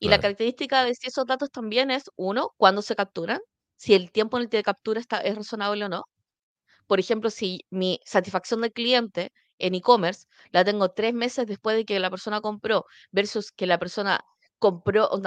[0.00, 0.22] Y la Claro.
[0.22, 3.40] característica de si esos datos también es, uno, cuándo se capturan,
[3.76, 6.04] si el tiempo en el que captura está, es razonable o no.
[6.86, 11.84] Por ejemplo, si mi satisfacción del cliente en e-commerce la tengo tres meses después de
[11.84, 14.20] que la persona compró versus que la persona
[14.58, 15.20] compró, o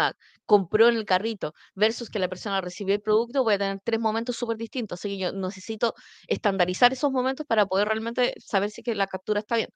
[0.46, 4.00] compró en el carrito versus que la persona recibió el producto, voy a tener tres
[4.00, 5.00] momentos súper distintos.
[5.00, 5.94] Así que yo necesito
[6.28, 9.70] estandarizar esos momentos para poder realmente saber si que la captura está bien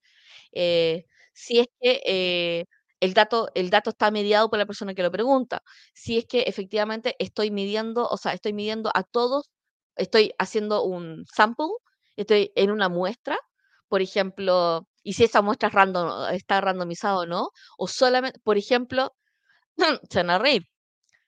[0.54, 1.06] eh,
[1.36, 2.66] si es que eh,
[3.02, 5.62] el dato, el dato está mediado por la persona que lo pregunta,
[5.94, 9.50] si es que efectivamente estoy midiendo, o sea, estoy midiendo a todos,
[9.98, 11.68] estoy haciendo un sample,
[12.16, 13.38] estoy en una muestra,
[13.90, 15.70] por ejemplo, y si esa muestra
[16.34, 19.14] está randomizada o no, o solamente, por ejemplo,
[20.10, 20.42] se van a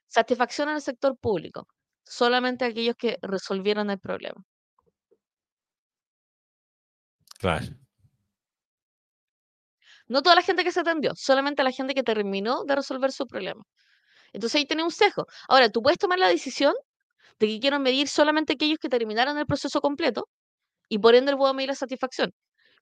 [0.08, 1.68] satisfacción en el sector público,
[2.04, 4.42] solamente aquellos que resolvieron el problema.
[7.40, 7.87] Claro.
[10.08, 13.28] No toda la gente que se atendió, solamente la gente que terminó de resolver su
[13.28, 13.64] problema.
[14.34, 15.28] Entonces ahí tenés un sesgo.
[15.48, 16.74] Ahora, tú puedes tomar la decisión
[17.40, 20.30] de que quiero medir solamente aquellos que terminaron el proceso completo
[20.90, 22.34] y por ende puedo medir la satisfacción.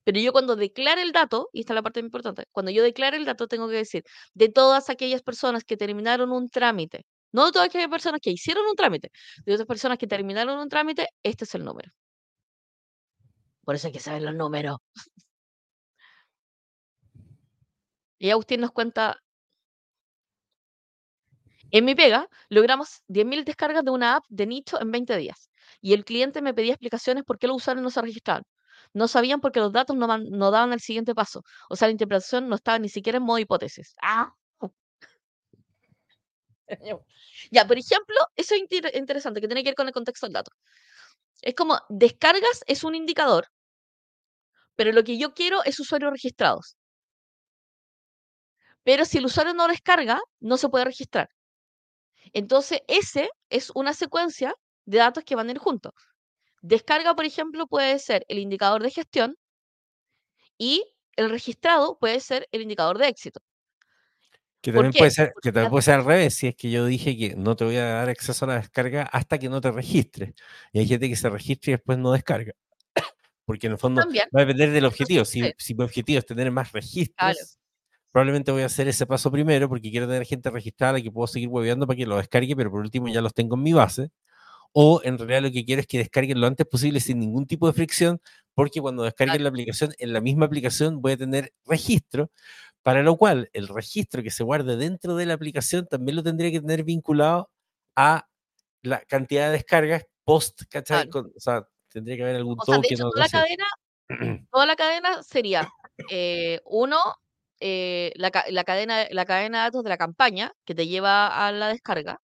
[0.03, 3.17] Pero yo cuando declare el dato, y esta es la parte importante, cuando yo declare
[3.17, 4.03] el dato tengo que decir
[4.35, 8.65] de todas aquellas personas que terminaron un trámite, no de todas aquellas personas que hicieron
[8.67, 9.09] un trámite,
[9.45, 11.91] de otras personas que terminaron un trámite, este es el número.
[13.63, 14.77] Por eso hay que saber los números.
[18.19, 19.21] Y Agustín nos cuenta,
[21.71, 25.49] en mi pega logramos 10.000 descargas de una app de nicho en 20 días.
[25.81, 28.43] Y el cliente me pedía explicaciones por qué los usuarios no se registraban.
[28.93, 31.43] No sabían porque los datos no, no daban el siguiente paso.
[31.69, 33.95] O sea, la interpretación no estaba ni siquiera en modo hipótesis.
[34.01, 34.33] ¡Ah!
[37.51, 40.33] Ya, por ejemplo, eso es inter- interesante, que tiene que ver con el contexto del
[40.33, 40.51] dato.
[41.41, 43.47] Es como, descargas es un indicador,
[44.77, 46.77] pero lo que yo quiero es usuarios registrados.
[48.85, 51.29] Pero si el usuario no descarga, no se puede registrar.
[52.33, 54.53] Entonces, ese es una secuencia
[54.85, 55.91] de datos que van a ir juntos.
[56.61, 59.37] Descarga, por ejemplo, puede ser el indicador de gestión
[60.57, 63.39] y el registrado puede ser el indicador de éxito.
[64.61, 66.85] Que ¿Por también puede ser, que también puede ser al revés, si es que yo
[66.85, 69.71] dije que no te voy a dar acceso a la descarga hasta que no te
[69.71, 70.33] registres.
[70.73, 72.53] Y hay gente que se registra y después no descarga.
[73.45, 75.25] Porque en el fondo también, va a depender del objetivo.
[75.25, 77.37] Si, si mi objetivo es tener más claro.
[78.15, 81.49] Probablemente voy a hacer ese paso primero porque quiero tener gente registrada que puedo seguir
[81.49, 84.09] hueveando para que lo descargue, pero por último ya los tengo en mi base.
[84.71, 87.67] O en realidad lo que quiero es que descarguen lo antes posible sin ningún tipo
[87.67, 88.21] de fricción,
[88.53, 92.31] porque cuando descarguen la aplicación, en la misma aplicación voy a tener registro,
[92.83, 96.51] para lo cual el registro que se guarde dentro de la aplicación también lo tendría
[96.51, 97.49] que tener vinculado
[97.97, 98.29] a
[98.81, 101.09] la cantidad de descargas post, ¿cachai?
[101.09, 101.31] Claro.
[101.35, 103.29] O sea, tendría que haber algún O sea, de token hecho, o algo toda la
[103.29, 105.69] cadena, toda la cadena sería,
[106.09, 106.97] eh, uno,
[107.65, 111.51] eh, la, la cadena, la cadena de datos de la campaña que te lleva a
[111.51, 112.19] la descarga.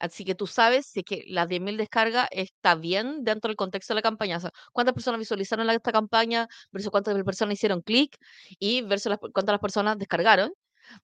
[0.00, 3.96] Así que tú sabes si que las 10.000 descargas está bien dentro del contexto de
[3.98, 4.36] la campaña.
[4.38, 8.16] O sea, cuántas personas visualizaron esta campaña versus cuántas personas hicieron clic
[8.58, 10.52] y versus las, cuántas las personas descargaron.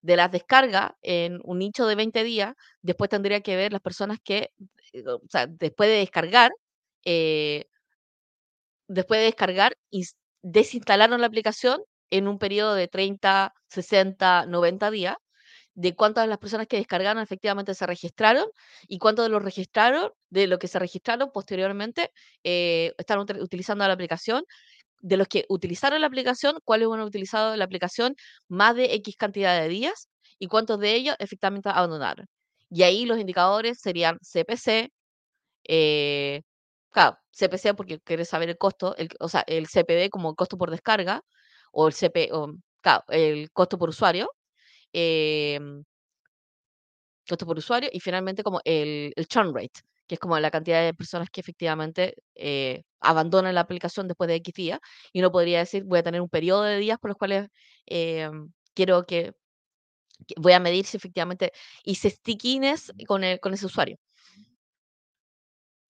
[0.02, 4.18] De las descargas en un nicho de 20 días, después tendría que ver las personas
[4.22, 4.50] que,
[4.92, 6.50] eh, o sea, después de descargar,
[7.04, 7.66] eh,
[8.88, 11.80] después de descargar, ins- desinstalaron la aplicación
[12.10, 15.16] en un periodo de 30, 60, 90 días,
[15.74, 18.46] de cuántas de las personas que descargaron efectivamente se registraron
[18.88, 22.10] y cuántos de los registraron, de lo que se registraron posteriormente,
[22.44, 24.44] eh, están util- utilizando la aplicación.
[25.00, 28.16] De los que utilizaron la aplicación, cuáles han utilizado la aplicación
[28.48, 30.08] más de X cantidad de días
[30.40, 32.26] y cuántos de ellos efectivamente abandonaron.
[32.70, 34.90] Y ahí los indicadores serían CPC,
[35.68, 36.42] eh,
[37.32, 41.22] CPC porque quieres saber el costo, o sea, el CPD como costo por descarga,
[41.72, 42.52] o el CP, o,
[43.08, 44.30] el costo por usuario,
[44.92, 45.84] em,
[47.28, 50.82] costo por usuario, y finalmente como el, el churn rate, que es como la cantidad
[50.84, 54.80] de personas que efectivamente eh, abandonan la aplicación después de X días,
[55.12, 57.48] y uno podría decir, voy a tener un periodo de días por los cuales
[57.86, 59.32] em, quiero que,
[60.26, 61.52] que- voy a medir si efectivamente
[61.84, 63.98] hice stickiness con, el, con ese usuario.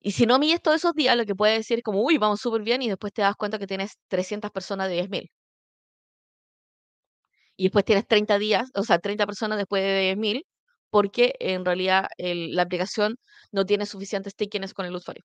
[0.00, 2.40] Y si no mides todos esos días, lo que puede decir es como, uy, vamos
[2.40, 5.30] súper bien, y después te das cuenta que tienes 300 personas de 10.000.
[7.58, 10.46] Y después tienes 30 días, o sea, 30 personas después de 10.000,
[10.90, 13.16] porque en realidad el- la aplicación
[13.52, 15.24] no tiene suficiente stickiness con el usuario.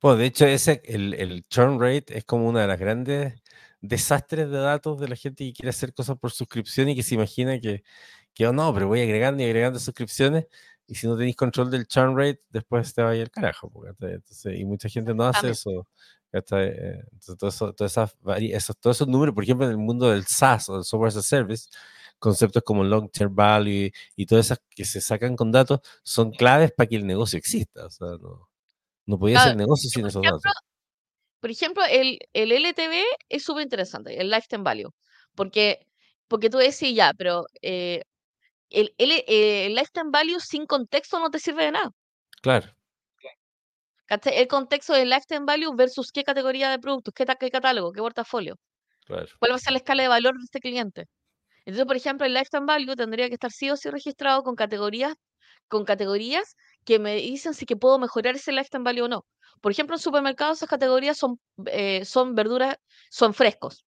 [0.00, 3.40] Bueno, de hecho, ese, el, el churn rate es como una de las grandes
[3.80, 7.14] desastres de datos de la gente que quiere hacer cosas por suscripción y que se
[7.14, 7.84] imagina que,
[8.34, 10.46] que oh, no, pero voy agregando y agregando suscripciones
[10.86, 13.70] y si no tenéis control del churn rate, después te va a ir al carajo.
[13.70, 14.14] po, ¿cachai?
[14.14, 15.88] Entonces, y mucha gente no hace eso.
[16.32, 20.26] Eh, Entonces, todo eso- vari- esos, todos esos números, por ejemplo, en el mundo del
[20.26, 21.68] SaaS o del Software as a Service,
[22.18, 26.72] conceptos como long term value y todas esas que se sacan con datos son claves
[26.72, 27.86] para que el negocio exista.
[27.86, 28.48] O sea, no,
[29.06, 30.62] no podía Claro, ser negocio sin esos ejemplo, datos.
[31.40, 34.90] por ejemplo, el, el LTV es súper interesante, el Lifetime Value,
[35.34, 35.86] porque,
[36.26, 38.02] porque tú decís ya, pero eh,
[38.70, 41.90] el, el, el Lifetime Value sin contexto no te sirve de nada.
[42.42, 42.74] Claro,
[44.08, 44.38] ¿cachai?
[44.38, 48.56] El contexto del Lifetime Value versus qué categoría de productos, qué, qué catálogo, qué portafolio,
[49.06, 49.28] claro.
[49.38, 51.06] cuál va a ser la escala de valor de este cliente.
[51.66, 55.14] Entonces, por ejemplo, el Lifetime Value tendría que estar sí o sí registrado con categorías,
[55.68, 59.26] con categorías que me dicen si que puedo mejorar ese Lifetime Value o no.
[59.60, 62.78] Por ejemplo, en supermercados esas categorías son, eh, son verduras,
[63.10, 63.84] son frescos.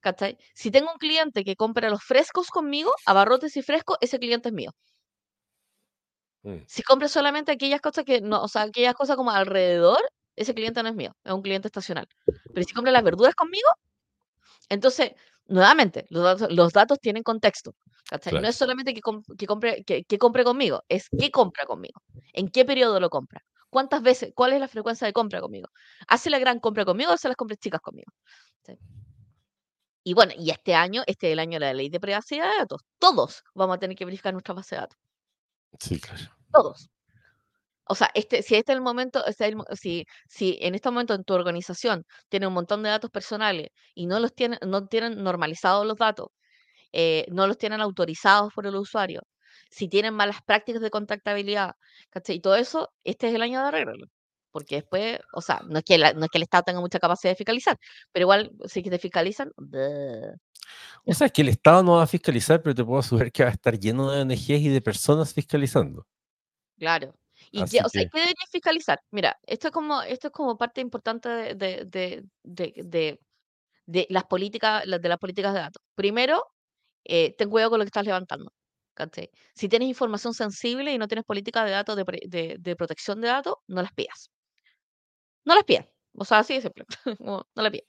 [0.00, 0.38] ¿cachai?
[0.54, 4.54] Si tengo un cliente que compra los frescos conmigo, abarrotes y frescos, ese cliente es
[4.54, 4.70] mío.
[6.42, 10.00] Mm, Si compra solamente aquellas cosas que no, o sea, aquellas cosas como alrededor,
[10.36, 12.06] ese cliente no es mío, es un cliente estacional.
[12.54, 13.68] Pero si compra las verduras conmigo,
[14.68, 15.12] entonces,
[15.46, 17.74] nuevamente, los datos, los datos tienen contexto.
[18.40, 19.00] No es solamente que,
[19.38, 22.00] que compre, que, que compre conmigo, es qué compra conmigo,
[22.32, 25.68] en qué periodo lo compra, cuántas veces, cuál es la frecuencia de compra conmigo.
[26.08, 28.12] ¿Hace la gran compra conmigo o hace las compras chicas conmigo?
[28.64, 28.74] ¿sí?
[30.02, 32.58] Y bueno, y este año, este es el año de la ley de privacidad de
[32.58, 32.82] datos.
[32.98, 34.98] Todos vamos a tener que verificar nuestra base de datos.
[35.80, 36.24] Sí, claro.
[36.52, 36.88] Todos.
[37.86, 41.24] O sea, este, si este es el momento, este si, si en este momento en
[41.24, 45.86] tu organización tiene un montón de datos personales y no los tienen, no tienen normalizados
[45.86, 46.28] los datos,
[46.92, 49.22] eh, no los tienen autorizados por el usuario,
[49.70, 51.72] si tienen malas prácticas de contactabilidad,
[52.10, 52.36] ¿cachai?
[52.36, 54.06] Y todo eso, este es el año de arreglarlo.
[54.52, 57.32] Porque después, o sea, no es que, no es que el Estado tenga mucha capacidad
[57.32, 57.78] de fiscalizar,
[58.12, 60.34] pero igual, si te fiscalizan, bleh.
[61.04, 63.42] O sea, es que el Estado no va a fiscalizar, pero te puedo asegurar que
[63.42, 66.06] va a estar lleno de ONGs y de personas fiscalizando.
[66.78, 67.14] Claro.
[67.50, 69.00] ¿Y qué, o sea, qué debería fiscalizar?
[69.10, 73.18] Mira, esto es como, esto es como parte importante de, de, de,
[73.86, 75.82] de- las políticas, de las políticas de datos.
[75.94, 76.44] Primero,
[77.04, 78.52] eh, ten cuidado con lo que estás levantando.
[78.98, 79.30] ¿cachai?
[79.54, 83.80] Si tienes información sensible y no tienes política de datos de, protección de datos, no
[83.80, 84.30] las pidas.
[85.44, 85.86] No las pidas.
[86.14, 86.84] O sea, así de simple.
[87.18, 87.86] como, no las pidas.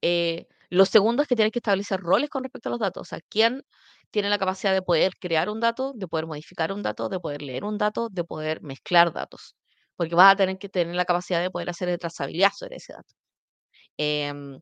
[0.00, 3.02] Eh, lo segundo es que tienes que establecer roles con respecto a los datos.
[3.02, 3.62] O sea, quién
[4.10, 7.42] tiene la capacidad de poder crear un dato, de poder modificar un dato, de poder
[7.42, 9.56] leer un dato, de poder mezclar datos,
[9.96, 13.14] porque vas a tener que tener la capacidad de poder hacer trazabilidad sobre ese dato.
[13.98, 14.60] Em,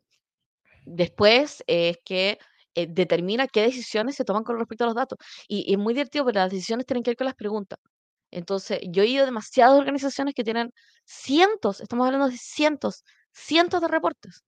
[0.86, 2.38] después es que
[2.74, 5.18] eh, determina qué decisiones se toman con respecto a los datos.
[5.48, 7.78] Y, y es muy divertido, pero las decisiones tienen que ver con las preguntas.
[8.30, 10.72] Entonces, yo he ido a demasiadas organizaciones que tienen
[11.04, 14.44] cientos, estamos hablando de cientos, cientos de reportes,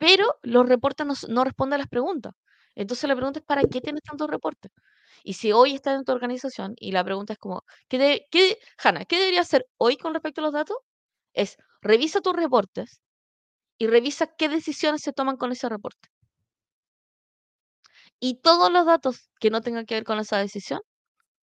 [0.00, 2.34] pero los reportes no, no responden a las preguntas.
[2.76, 4.72] Entonces, la pregunta es, ¿para qué tienes tantos reportes?
[5.24, 8.58] Y si hoy estás en tu organización y la pregunta es como, ¿qué, de- qué,
[8.84, 10.78] Hanna, ¿qué debería hacer hoy con respecto a los datos?
[11.34, 13.00] Es, revisa tus reportes
[13.78, 16.10] y revisa qué decisiones se toman con ese reporte.
[18.20, 20.80] Y todos los datos que no tengan que ver con esa decisión,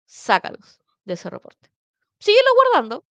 [0.05, 1.71] sácalos de ese reporte.
[2.19, 3.05] Síguelo guardando.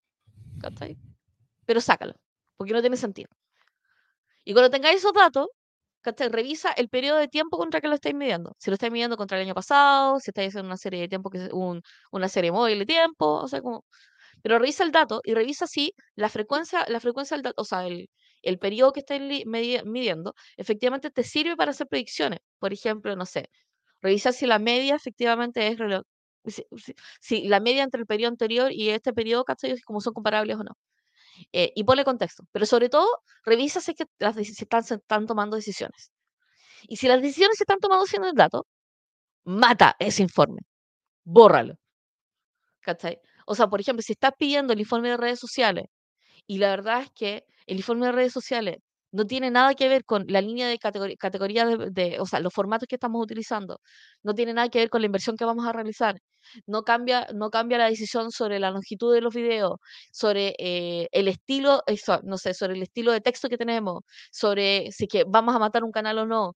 [1.66, 2.14] Pero sácalo,
[2.57, 3.30] porque no tiene sentido.
[4.51, 5.47] Y cuando tengáis esos datos.
[6.33, 8.55] Revisa el periodo de tiempo contra que lo estáis midiendo.
[8.59, 11.31] Si lo estáis midiendo contra el año pasado, si estáis haciendo una serie de tiempo,
[11.31, 11.83] que es un-
[12.13, 13.85] una serie móvil de tiempo, o sea, como...
[14.43, 17.87] Pero revisa el dato y revisa si la frecuencia, la frecuencia del dato, o sea,
[17.87, 18.11] el,
[18.43, 22.41] el periodo que estáis midiendo, efectivamente te sirve para hacer predicciones.
[22.61, 23.51] Por ejemplo, no sé,
[24.03, 25.79] revisa si la media efectivamente es...
[27.21, 29.81] si la media entre el periodo anterior y este periodo, ¿cachai?
[29.83, 30.73] Como son comparables o no
[31.53, 32.45] eh, y ponle contexto.
[32.53, 33.09] Pero sobre todo,
[33.45, 36.11] revisa si, las están, están tomando decisiones.
[36.88, 38.66] Y si las decisiones se están tomando sin el dato,
[39.45, 40.61] mata ese informe,
[41.24, 41.74] bórralo.
[42.80, 43.20] ¿Cachai?
[43.47, 45.86] O sea, por ejemplo, si estás pidiendo el informe de redes sociales
[46.47, 48.78] y la verdad es que el informe de redes sociales
[49.13, 52.53] no tiene nada que ver con la línea de categoría de, de- o sea, los
[52.55, 53.81] formatos que estamos utilizando,
[54.23, 56.17] no tiene nada que ver con la inversión que vamos a realizar,
[56.67, 59.75] no cambia, no cambia la decisión sobre la longitud de los videos,
[60.13, 64.03] sobre eh, el estilo, eso, no sé, sobre el estilo de texto que tenemos,
[64.33, 66.55] sobre si que vamos a matar un canal o no.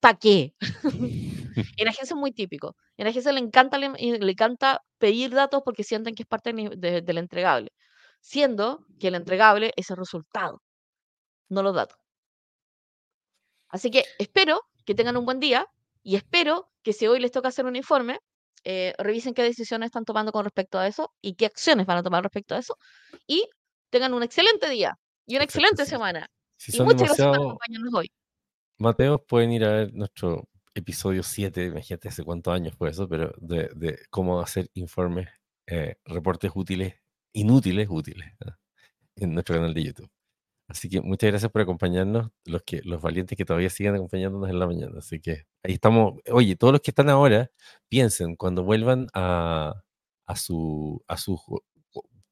[0.00, 0.54] ¿Para qué?
[1.76, 2.76] En agencia es muy típico.
[2.96, 7.18] En agencia le encanta, le, encanta pedir datos porque sienten que es parte de- del
[7.18, 7.72] entregable,
[8.20, 10.62] siendo que el entregable es el resultado,
[11.52, 11.98] no los datos.
[13.68, 15.66] Así que espero que tengan un buen día
[16.02, 18.20] y espero que si hoy les toca hacer un informe,
[18.64, 22.02] eh, revisen qué decisiones están tomando con respecto a eso y qué acciones van a
[22.02, 22.76] tomar respecto a eso
[23.26, 23.48] y
[23.90, 25.90] tengan un excelente día y una excelente sí.
[25.90, 26.28] semana.
[26.56, 28.10] Si Y muchas gracias por acompañarnos hoy.
[28.78, 33.32] Mateos, pueden ir a ver nuestro episodio 7, imagínate hace cuántos años fue eso, pero
[33.38, 35.28] de, de cómo hacer informes,
[35.66, 36.94] eh, reportes útiles,
[37.32, 38.56] inútiles, útiles, ¿ah?
[39.16, 40.10] en nuestro canal de YouTube.
[40.68, 44.58] Así que muchas gracias por acompañarnos, los que los valientes que todavía siguen acompañándonos en
[44.58, 44.98] la mañana.
[44.98, 46.14] Así que ahí estamos.
[46.30, 47.50] Oye, todos los que están ahora,
[47.88, 49.82] piensen cuando vuelvan a,
[50.26, 51.38] a su a su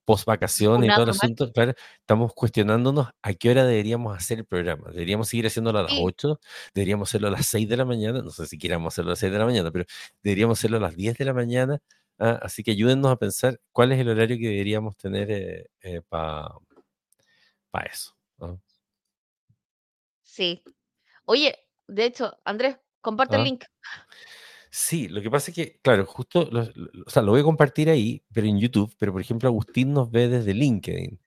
[0.06, 4.44] post vacaciones y todo el asunto, claro, estamos cuestionándonos a qué hora deberíamos hacer el
[4.46, 4.90] programa.
[4.90, 5.98] ¿Deberíamos seguir haciéndolo a las Sí.
[6.02, 6.40] 8?
[6.74, 8.22] ¿Deberíamos hacerlo a las 6 de la mañana?
[8.22, 9.84] No sé si queramos hacerlo a las 6 de la mañana, pero
[10.22, 11.78] deberíamos hacerlo a las 10 de la mañana.
[12.18, 15.70] Ah, así que ayúdennos a pensar cuál es el horario que deberíamos tener
[16.10, 18.14] para eso.
[20.30, 20.62] Sí.
[21.24, 21.56] Oye,
[21.88, 23.44] de hecho, Andrés, comparte el Ah.
[23.44, 23.64] link.
[24.70, 27.44] Sí, lo que pasa es que, claro, justo, lo, lo- o sea, lo voy a
[27.44, 31.18] compartir ahí, pero en YouTube, pero por ejemplo, Agustín nos ve desde LinkedIn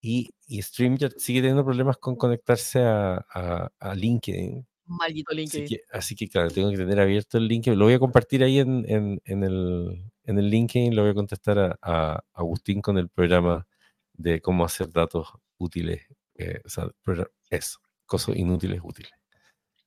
[0.00, 4.66] y, y StreamYard sigue teniendo problemas con conectarse a, a- a LinkedIn.
[4.86, 5.68] Maldito Así LinkedIn.
[5.68, 7.78] que, así que, claro, tengo que tener abierto el LinkedIn.
[7.78, 11.14] Lo voy a compartir ahí en, en, en el, en el LinkedIn, lo voy a
[11.14, 13.68] contestar a, a Agustín con el programa
[14.14, 15.28] de cómo hacer datos
[15.58, 16.04] útiles,
[16.34, 17.78] eh, o sea, progra- eso,
[18.08, 19.12] cosas inútiles útiles.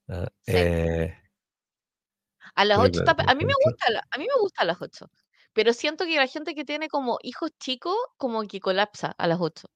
[0.08, 0.54] Ah, Sí.
[0.56, 1.18] eh,
[2.56, 4.66] A las Pero 8 claro, está- a mí me gusta, a mí me gusta a
[4.66, 5.10] las 8.
[5.54, 9.40] Pero siento que la gente que tiene como hijos chicos, como que colapsa a las
[9.42, 9.68] 8.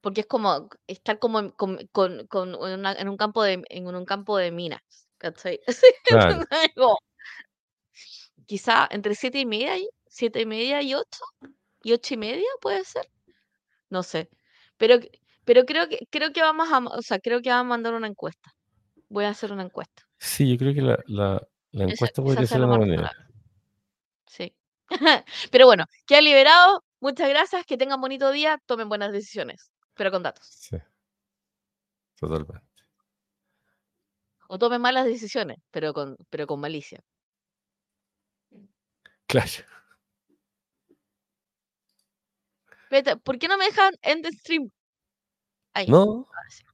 [0.00, 3.86] Porque es como estar como en, con, con- con una- en un campo de en
[3.94, 4.80] un campo de minas.
[5.18, 5.60] ¿cachai?
[6.44, 6.96] Claro.
[8.46, 11.24] Quizá entre siete y media y siete y media y ocho
[11.82, 13.08] y ocho y media puede ser.
[13.90, 14.28] No sé.
[14.78, 14.98] Pero,
[15.50, 18.06] pero creo que creo que vamos a, o sea, creo que vamos a mandar una
[18.06, 18.54] encuesta.
[19.08, 20.06] Voy a hacer una encuesta.
[20.16, 23.12] Sí, yo creo que la, la, la Esa, encuesta esa podría sea ser una manera.
[24.28, 24.54] Sí.
[25.50, 26.84] Pero bueno, queda liberado.
[27.00, 27.66] Muchas gracias.
[27.66, 28.62] Que tengan bonito día.
[28.64, 29.72] Tomen buenas decisiones.
[29.94, 30.46] Pero con datos.
[30.46, 30.76] Sí,
[32.14, 32.62] totalmente.
[34.46, 37.02] O tomen malas decisiones, pero con, pero con malicia.
[39.26, 39.50] Claro.
[42.88, 44.70] Vete, ¿Por qué no me dejan end stream?
[45.74, 45.86] Ahí.
[45.88, 45.98] ¿No?
[46.28, 46.64] ahora sí.